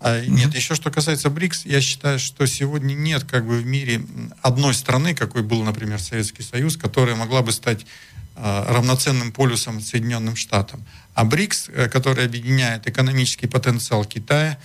[0.00, 4.02] А, нет, еще что касается БРИКС, я считаю, что сегодня нет как бы в мире
[4.42, 7.86] одной страны, какой был, например, Советский Союз, которая могла бы стать
[8.34, 10.84] а, равноценным полюсом Соединенным Штатам.
[11.14, 14.58] А БРИКС, э, который объединяет экономический потенциал Китая,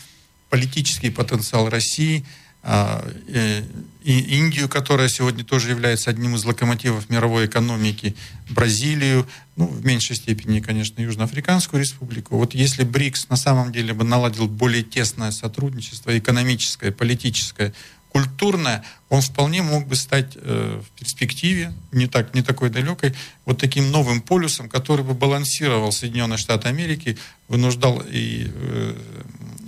[0.49, 2.26] политический потенциал России–
[2.64, 8.16] и Индию, которая сегодня тоже является одним из локомотивов мировой экономики,
[8.49, 12.38] Бразилию, ну, в меньшей степени, конечно, Южноафриканскую республику.
[12.38, 17.74] Вот если БРИКС на самом деле бы наладил более тесное сотрудничество, экономическое, политическое,
[18.12, 23.14] культурное, он вполне мог бы стать э, в перспективе, не, так, не такой далекой,
[23.45, 28.95] вот таким новым полюсом, который бы балансировал Соединенные Штаты Америки, вынуждал и э,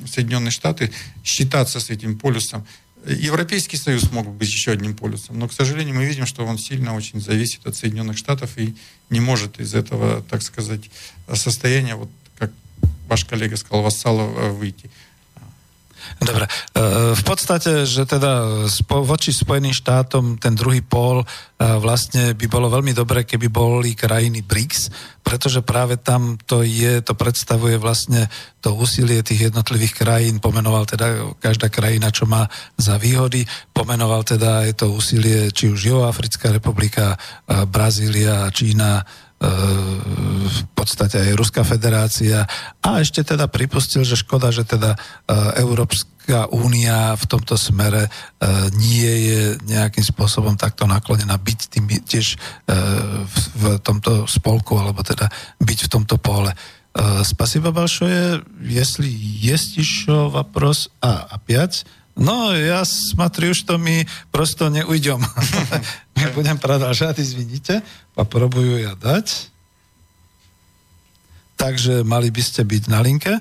[0.06, 0.92] Соединенные Штаты
[1.24, 2.66] считаться с этим полюсом
[3.06, 6.58] Европейский Союз мог бы быть еще одним полюсом, но, к сожалению, мы видим, что он
[6.58, 8.76] сильно очень зависит от Соединенных Штатов и
[9.10, 10.90] не может из этого, так сказать,
[11.34, 12.52] состояния, вот как
[13.08, 14.90] ваш коллега сказал, вассала выйти.
[16.20, 16.46] Dobre.
[16.48, 16.50] E,
[17.14, 18.66] v podstate, že teda
[19.04, 21.26] voči Spojeným štátom ten druhý pól e,
[21.80, 24.82] vlastne by bolo veľmi dobre, keby boli krajiny BRICS,
[25.24, 28.28] pretože práve tam to je, to predstavuje vlastne
[28.64, 32.48] to úsilie tých jednotlivých krajín, pomenoval teda každá krajina, čo má
[32.80, 33.44] za výhody,
[33.76, 39.04] pomenoval teda aj to úsilie, či už Joafrická republika, e, Brazília, Čína,
[39.43, 42.43] v podstate aj Ruská federácia
[42.83, 48.11] a ešte teda pripustil, že škoda, že teda e, Európska únia v tomto smere e,
[48.75, 52.37] nie je nejakým spôsobom takto naklonená byť tým tiež e,
[53.31, 55.31] v tomto spolku, alebo teda
[55.63, 56.51] byť v tomto pole.
[57.23, 58.43] Спасибо большое.
[58.59, 60.91] Если есть еще вопрос...
[60.99, 61.87] А, опять?
[62.19, 64.03] No, ja смотрю, что my
[64.35, 65.23] prosto neujdem.
[66.19, 67.87] my budem продолжать, извините.
[68.19, 69.55] Попробую ja dať.
[71.55, 73.39] Takže mali by ste byť na linke.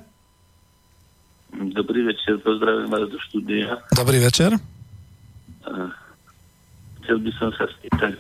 [1.54, 3.82] Dobrý večer, pozdravím vás do štúdia.
[3.98, 4.54] Dobrý večer.
[7.02, 8.20] Chcel by som sa spýtať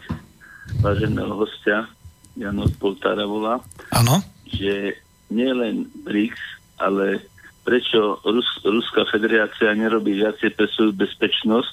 [0.81, 1.85] váženého hostia,
[2.33, 3.61] Jano Poltára volá,
[3.93, 4.21] ano?
[4.47, 4.95] že
[5.27, 6.41] nielen BRICS,
[6.79, 7.25] ale
[7.62, 11.72] prečo Rus, Ruská federácia nerobí viacej pre svoju bezpečnosť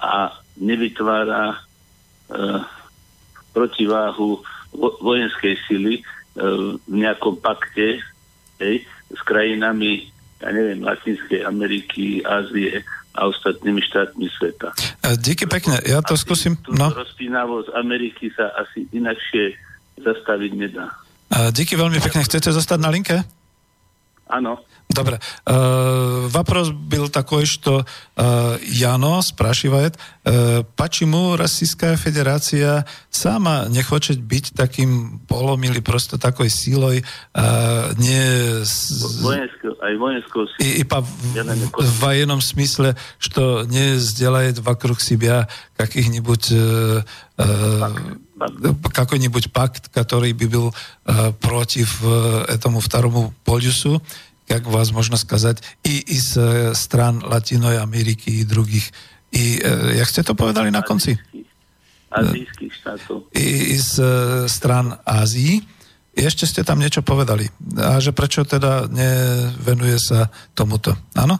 [0.00, 1.56] a nevytvára e,
[3.56, 4.44] protiváhu
[4.74, 6.02] vo, vojenskej sily e,
[6.76, 8.04] v nejakom pakte
[8.60, 8.76] hej,
[9.08, 10.12] s krajinami,
[10.44, 14.74] ja neviem, Latinskej Ameriky, Ázie a ostatnými štátmi sveta.
[15.00, 16.52] E, díky pekne, ja to asi skúsim.
[16.68, 16.90] No.
[16.90, 19.54] Rozpínavosť Ameriky sa asi inakšie
[20.02, 20.90] zastaviť nedá.
[21.30, 22.26] E, díky veľmi pekne.
[22.26, 23.22] Chcete zostať na linke?
[24.29, 24.59] Áno.
[24.89, 25.19] Добре.
[25.47, 34.21] Э, вопрос был такой, что э, Яно спрашивает, э, почему Российская Федерация сама не хочет
[34.21, 38.63] быть таким полом или просто такой силой, э, не...
[39.23, 40.69] Воинскую, а и воинскую силу.
[40.69, 46.49] И, и по, в, в военном смысле, что не сделает вокруг себя каких-нибудь...
[46.51, 47.03] Э,
[47.37, 47.89] э,
[48.93, 50.75] какой-нибудь пакт, который бы был
[51.05, 54.01] э, против э, этому второму полюсу,
[54.47, 58.91] как возможно сказать, и из э, стран Латиной Америки и других.
[59.31, 61.19] И, э, jak ste to povedali na konci?
[62.09, 63.29] Azijských štátov.
[63.37, 64.01] I z
[64.49, 65.61] stran Ázii.
[66.17, 67.45] Ešte ste tam niečo povedali.
[67.77, 70.97] A že prečo teda nevenuje sa tomuto?
[71.13, 71.37] Áno?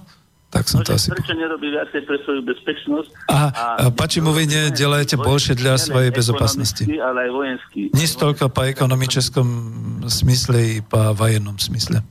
[0.55, 1.11] Tak som no, to asi...
[1.11, 3.11] Prečo nerobí viacej pre svoju bezpečnosť?
[3.27, 6.87] Aha, a почему вы не делаете больше для своей безопасности?
[6.87, 7.91] Ale aj vojenský.
[7.91, 12.07] Не столько по экономическом смысле и по военном смысле.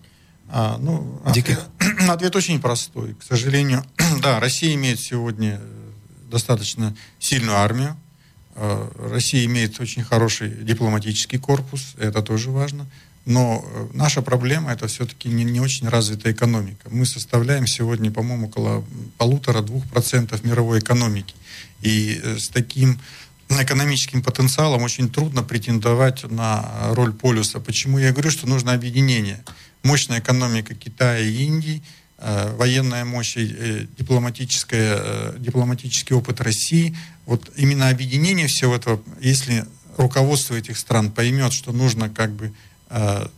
[0.51, 1.55] А, ну, Дикий.
[2.11, 3.15] ответ очень простой.
[3.15, 3.81] К сожалению,
[4.21, 5.61] да, Россия имеет сегодня
[6.29, 7.95] достаточно сильную армию.
[9.09, 12.85] Россия имеет очень хороший дипломатический корпус, это тоже важно.
[13.25, 16.89] Но э, наша проблема это все-таки не, не очень развитая экономика.
[16.89, 18.83] Мы составляем сегодня, по-моему, около
[19.17, 21.35] полутора-двух процентов мировой экономики.
[21.81, 22.99] И э, с таким
[23.49, 27.59] экономическим потенциалом очень трудно претендовать на роль полюса.
[27.59, 29.43] Почему я говорю, что нужно объединение?
[29.83, 31.83] мощная экономика Китая и Индии,
[32.17, 36.95] э, военная мощь э, дипломатическая, э, дипломатический опыт России.
[37.25, 39.65] Вот именно объединение всего этого, если
[39.97, 42.51] руководство этих стран поймет, что нужно как бы э,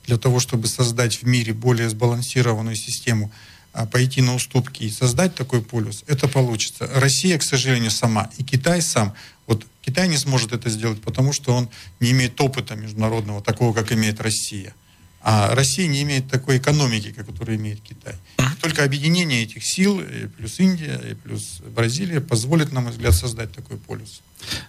[0.06, 3.32] для того, чтобы создать в мире более сбалансированную систему,
[3.76, 6.90] а, пойти на уступки и создать такой полюс, это получится.
[6.96, 9.14] Россия, к сожалению, сама, и Китай сам,
[9.48, 13.92] вот Китай не сможет это сделать, потому что он не имеет опыта международного, такого, как
[13.92, 14.74] имеет Россия.
[15.22, 18.16] А Россия не имеет такой экономики, которую имеет Китай.
[18.62, 20.02] Только объединение этих сил,
[20.38, 24.22] плюс Индия, и плюс Бразилия, позволит, на мой взгляд, создать такой полюс.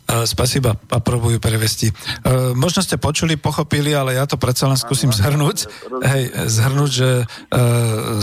[0.07, 1.93] Spasiba, popróbujú prevesti.
[2.57, 5.69] Možno ste počuli, pochopili, ale ja to predsa len skúsim zhrnúť.
[6.01, 7.11] Hej, zhrnúť, že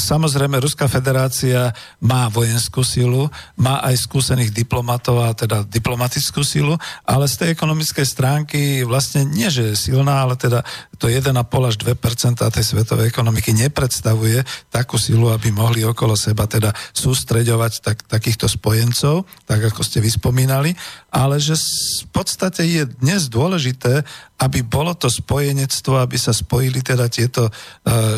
[0.01, 1.69] samozrejme Ruská federácia
[2.01, 3.29] má vojenskú silu,
[3.59, 6.73] má aj skúsených diplomatov a teda diplomatickú silu,
[7.05, 10.65] ale z tej ekonomickej stránky vlastne nie, že je silná, ale teda
[10.97, 11.35] to 1,5
[11.69, 14.41] až 2% tej svetovej ekonomiky nepredstavuje
[14.73, 20.73] takú silu, aby mohli okolo seba teda sústreďovať tak, takýchto spojencov, tak ako ste vyspomínali,
[21.13, 21.55] ale že
[22.03, 24.03] v podstate je dnes dôležité,
[24.43, 27.51] aby bolo to spojenectvo, aby sa spojili teda tieto e,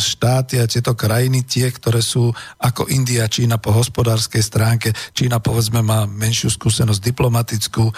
[0.01, 4.89] štáty a tieto krajiny, tie, ktoré sú ako India, Čína po hospodárskej stránke.
[5.13, 7.93] Čína povedzme má menšiu skúsenosť diplomatickú, e,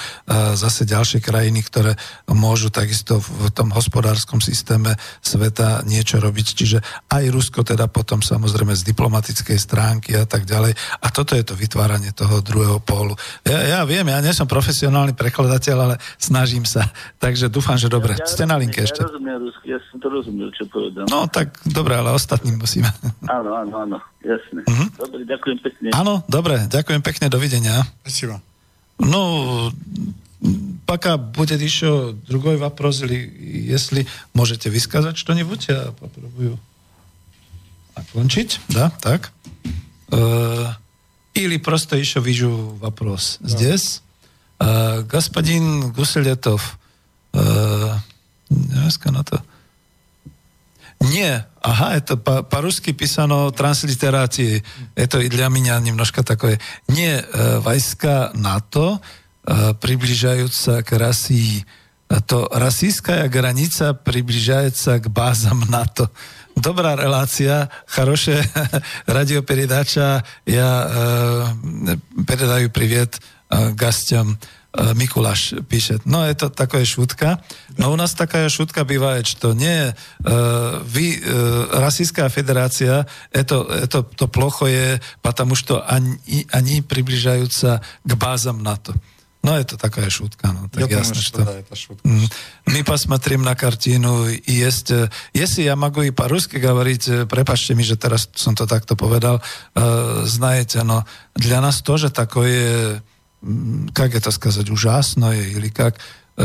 [0.60, 1.96] zase ďalšie krajiny, ktoré
[2.28, 6.48] môžu takisto v tom hospodárskom systéme sveta niečo robiť.
[6.52, 10.76] Čiže aj Rusko teda potom samozrejme z diplomatickej stránky a tak ďalej.
[11.00, 13.16] A toto je to vytváranie toho druhého pólu.
[13.48, 16.89] Ja, ja viem, ja nie som profesionálny prekladateľ, ale snažím sa.
[17.21, 18.17] Takže dúfam, že dobre.
[18.19, 19.05] Ja, Ste na linke ešte.
[19.05, 21.05] Ja rozumiem rusky, ja som to rozumel, čo povedal.
[21.07, 22.89] No tak dobre, ale ostatným musíme.
[23.29, 24.65] Áno, áno, áno, jasne.
[24.65, 24.89] Uh-huh.
[24.99, 25.89] Dobre, ďakujem pekne.
[25.93, 27.87] Áno, dobre, ďakujem pekne, dovidenia.
[28.03, 28.41] Спасибо.
[28.99, 29.71] Ну,
[30.87, 33.17] пока будет еще другой вопрос, или
[33.69, 36.59] если можете высказать что-нибудь, я попробую
[37.95, 39.33] окончить, да, так.
[40.11, 40.67] Э,
[41.35, 43.49] или просто еще вижу вопрос да.
[43.49, 44.03] здесь.
[44.61, 46.79] Э, господин Гуселетов,
[48.53, 49.41] Dneska na to...
[51.01, 54.63] Nie, aha, это по- по-русски писано транслитерации.
[54.95, 56.61] Это и для меня немножко такое.
[56.87, 59.01] Не, э, войска НАТО
[59.45, 61.67] э, приближаются к России.
[62.09, 66.11] To российская граница приближается к базам НАТО.
[66.55, 68.45] Dobrá relácia, хорошая
[69.07, 70.25] радиопередача.
[70.47, 71.97] Я э,
[72.29, 73.23] передаю привет э,
[73.75, 74.39] гостям.
[74.73, 77.45] Mikuláš píše, no je to такая шутка,
[77.77, 81.21] но у нас такая шутка бывает, что не вы,
[81.73, 88.95] Российская Федерация, это, это то плохое, потому что они, они приближаются к базам НАТО.
[89.43, 90.53] Ну, это такая шутка.
[90.53, 91.43] Ну, так я ясно, думаю, что...
[91.43, 92.09] что да, это шутка.
[92.65, 94.91] Мы посмотрим на картину, и есть...
[95.35, 99.43] Если я могу и по-русски говорить, препаčte mi, že teraz som to takto povedal,
[100.25, 101.05] знаете, но
[101.35, 103.03] для нас тоже такое
[103.95, 105.99] как это сказать, ужасное, или как,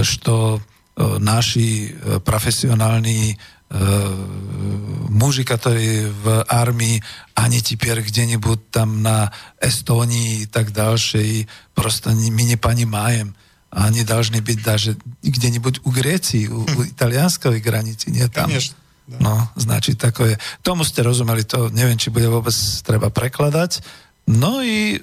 [0.03, 0.61] что
[0.97, 3.37] наши профессиональные
[3.69, 7.03] мужи, которые в армии,
[7.35, 9.31] они теперь где-нибудь там на
[9.61, 13.35] Эстонии и так дальше, и просто мы не понимаем,
[13.69, 18.45] они должны быть даже где-нибудь у Греции, у, у итальянской границы, не там.
[18.45, 18.75] Конечно.
[19.07, 19.17] Да.
[19.19, 20.37] No, значит такое.
[20.63, 22.51] Tomu ste rozumeli, to neviem, či bude vôbec
[22.83, 23.79] treba prekladať.
[24.27, 24.99] No i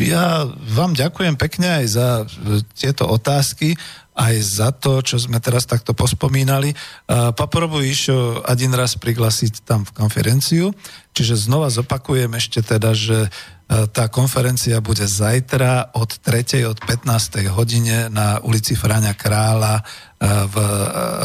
[0.00, 2.08] ja vám ďakujem pekne aj za
[2.72, 3.76] tieto otázky,
[4.16, 6.72] aj za to, čo sme teraz takto pospomínali.
[7.36, 10.72] Попробую еще один раз пригласить tam v konferenciu.
[11.12, 13.28] Čiže znova zopakujem ešte teda, že
[13.92, 16.64] tá konferencia bude zajtra od 3.
[16.64, 17.52] od 15.
[17.52, 19.84] hodine na ulici Fráňa Krála
[20.48, 20.56] v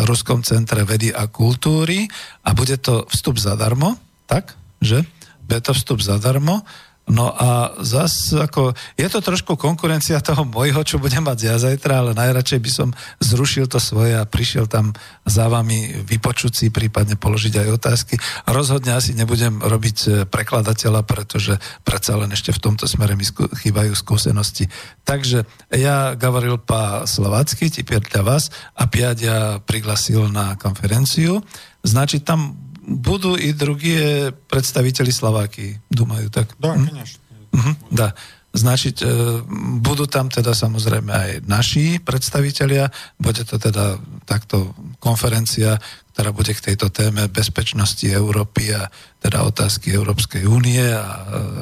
[0.04, 2.08] Ruskom centre vedy a kultúry
[2.44, 3.96] a bude to vstup zadarmo,
[4.28, 4.56] tak?
[4.84, 5.08] Že?
[5.48, 6.64] Bude to vstup zadarmo.
[7.08, 12.04] No a zas, ako, je to trošku konkurencia toho mojho, čo budem mať ja zajtra,
[12.04, 12.90] ale najradšej by som
[13.24, 14.92] zrušil to svoje a prišiel tam
[15.24, 18.20] za vami vypočuť si, prípadne položiť aj otázky.
[18.44, 21.56] Rozhodne asi nebudem robiť e, prekladateľa, pretože
[21.88, 24.68] predsa len ešte v tomto smere mi skú, chýbajú skúsenosti.
[25.08, 31.40] Takže ja govoril pa slovacky, теперь для вас, опять я пригласил на конференцию.
[31.88, 36.56] Значит, там будут и другие представители Словакии, думаю, так?
[36.60, 36.88] Да, hm?
[36.88, 37.20] конечно.
[37.52, 38.14] Uh-huh, да.
[38.54, 39.06] Значит,
[39.86, 42.90] budú tam teda samozrejme aj naši predstavitelia,
[43.22, 45.78] bude to teda takto konferencia,
[46.16, 48.90] ktorá bude k tejto téme bezpečnosti Európy a
[49.22, 51.06] teda otázky Európskej únie a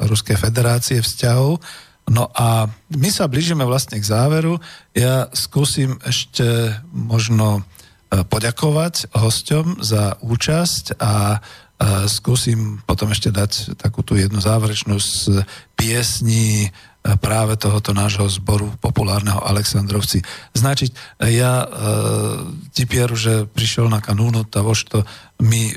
[0.08, 1.60] Ruskej federácie vzťahov.
[2.08, 4.56] No a my sa blížime vlastne k záveru.
[4.96, 7.66] Ja skúsim ešte možno
[8.10, 11.42] poďakovať hosťom za účasť a
[12.08, 15.44] skúsim potom ešte dať takú tú jednu záverečnú z
[15.76, 16.72] piesní
[17.22, 20.26] práve tohoto nášho zboru populárneho Aleksandrovci.
[20.58, 20.90] Značiť,
[21.30, 21.68] ja
[22.72, 25.06] Теперь уже пришел на кануну того, что
[25.38, 25.76] мы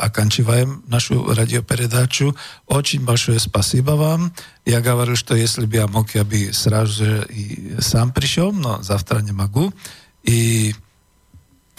[0.00, 2.36] оканчиваем нашу радиопередачу.
[2.66, 4.32] Очень большое спасибо вам.
[4.64, 8.82] Я говорил, что если бы я мог, я бы сразу же и сам пришел, но
[8.82, 9.72] завтра не могу.
[10.22, 10.74] И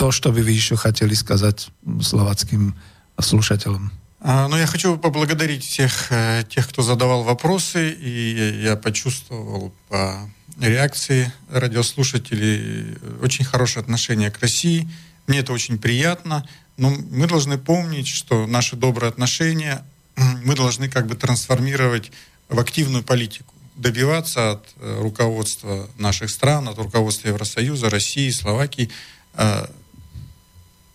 [0.00, 1.68] то, что вы еще хотели сказать
[2.00, 2.74] словацким
[3.18, 3.92] слушателям.
[4.24, 10.26] Ну, я хочу поблагодарить всех э, тех, кто задавал вопросы, и я почувствовал по
[10.58, 14.88] реакции радиослушателей очень хорошее отношение к России.
[15.26, 16.48] Мне это очень приятно,
[16.78, 19.84] но мы должны помнить, что наши добрые отношения
[20.16, 22.10] мы должны как бы трансформировать
[22.48, 28.88] в активную политику, добиваться от э, руководства наших стран, от руководства Евросоюза, России, Словакии
[29.34, 29.66] э,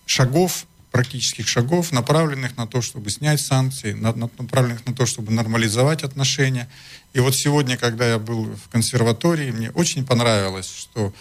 [0.06, 6.70] шагов практических шагов, направленных на то, чтобы снять санкции, направленных на то, чтобы нормализовать отношения.
[7.12, 11.12] И вот сегодня, когда я был в консерватории, мне очень понравилось, что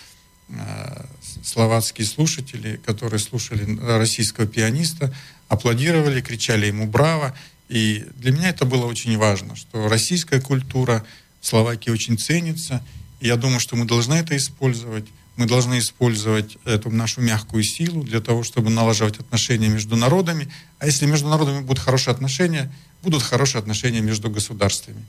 [0.47, 1.05] э,
[1.43, 5.13] словацкие слушатели, которые слушали российского пианиста,
[5.49, 7.35] аплодировали, кричали ему «Браво!».
[7.67, 11.03] И для меня это было очень важно, что российская культура
[11.41, 12.81] в Словакии очень ценится.
[13.19, 15.05] И я думаю, что мы должны это использовать
[15.37, 20.47] мы должны использовать эту нашу мягкую силу для того, чтобы налаживать отношения между народами.
[20.79, 22.71] А если между народами будут хорошие отношения,
[23.03, 25.03] будут хорошие отношения между государствами.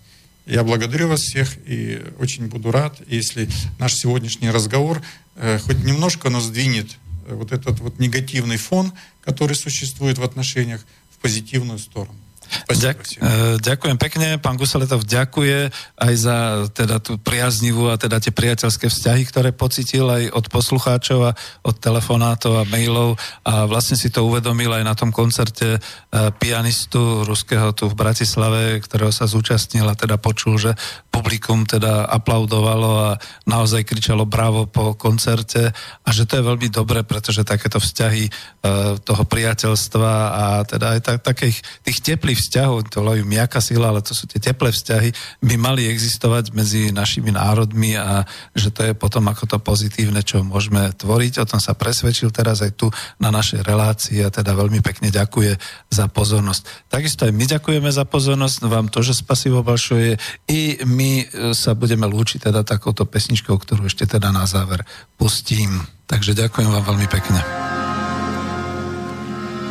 [0.47, 3.49] Я благодарю вас всех и очень буду рад, если
[3.79, 5.03] наш сегодняшний разговор
[5.35, 6.97] э, хоть немножко, но сдвинет
[7.27, 12.18] э, вот этот вот негативный фон, который существует в отношениях, в позитивную сторону.
[12.66, 16.36] Ďak, uh, ďakujem pekne, pán Guseletov ďakuje aj za
[16.72, 21.76] teda tú priaznivú a teda tie priateľské vzťahy, ktoré pocitil aj od poslucháčov a od
[21.78, 23.18] telefonátov a mailov.
[23.47, 28.78] A vlastne si to uvedomil aj na tom koncerte uh, pianistu ruského tu v Bratislave,
[28.82, 30.72] ktorého sa zúčastnil a teda počul, že
[31.11, 33.11] publikum teda aplaudovalo a
[33.49, 35.72] naozaj kričalo bravo po koncerte.
[36.05, 41.01] A že to je veľmi dobré, pretože takéto vzťahy uh, toho priateľstva a teda aj
[41.01, 44.68] tak, takých tých teplých teplých vzťahov, to volajú miaka sila, ale to sú tie teplé
[44.68, 45.09] vzťahy,
[45.41, 50.45] by mali existovať medzi našimi národmi a že to je potom ako to pozitívne, čo
[50.45, 51.41] môžeme tvoriť.
[51.41, 55.57] O tom sa presvedčil teraz aj tu na našej relácii a teda veľmi pekne ďakuje
[55.89, 56.93] za pozornosť.
[56.93, 60.20] Takisto aj my ďakujeme za pozornosť, no vám to, že spasivo balšuje
[60.53, 61.24] i my e,
[61.57, 64.84] sa budeme lúčiť teda takouto pesničkou, ktorú ešte teda na záver
[65.16, 65.89] pustím.
[66.05, 67.41] Takže ďakujem vám veľmi pekne.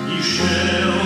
[0.09, 1.04] Michel.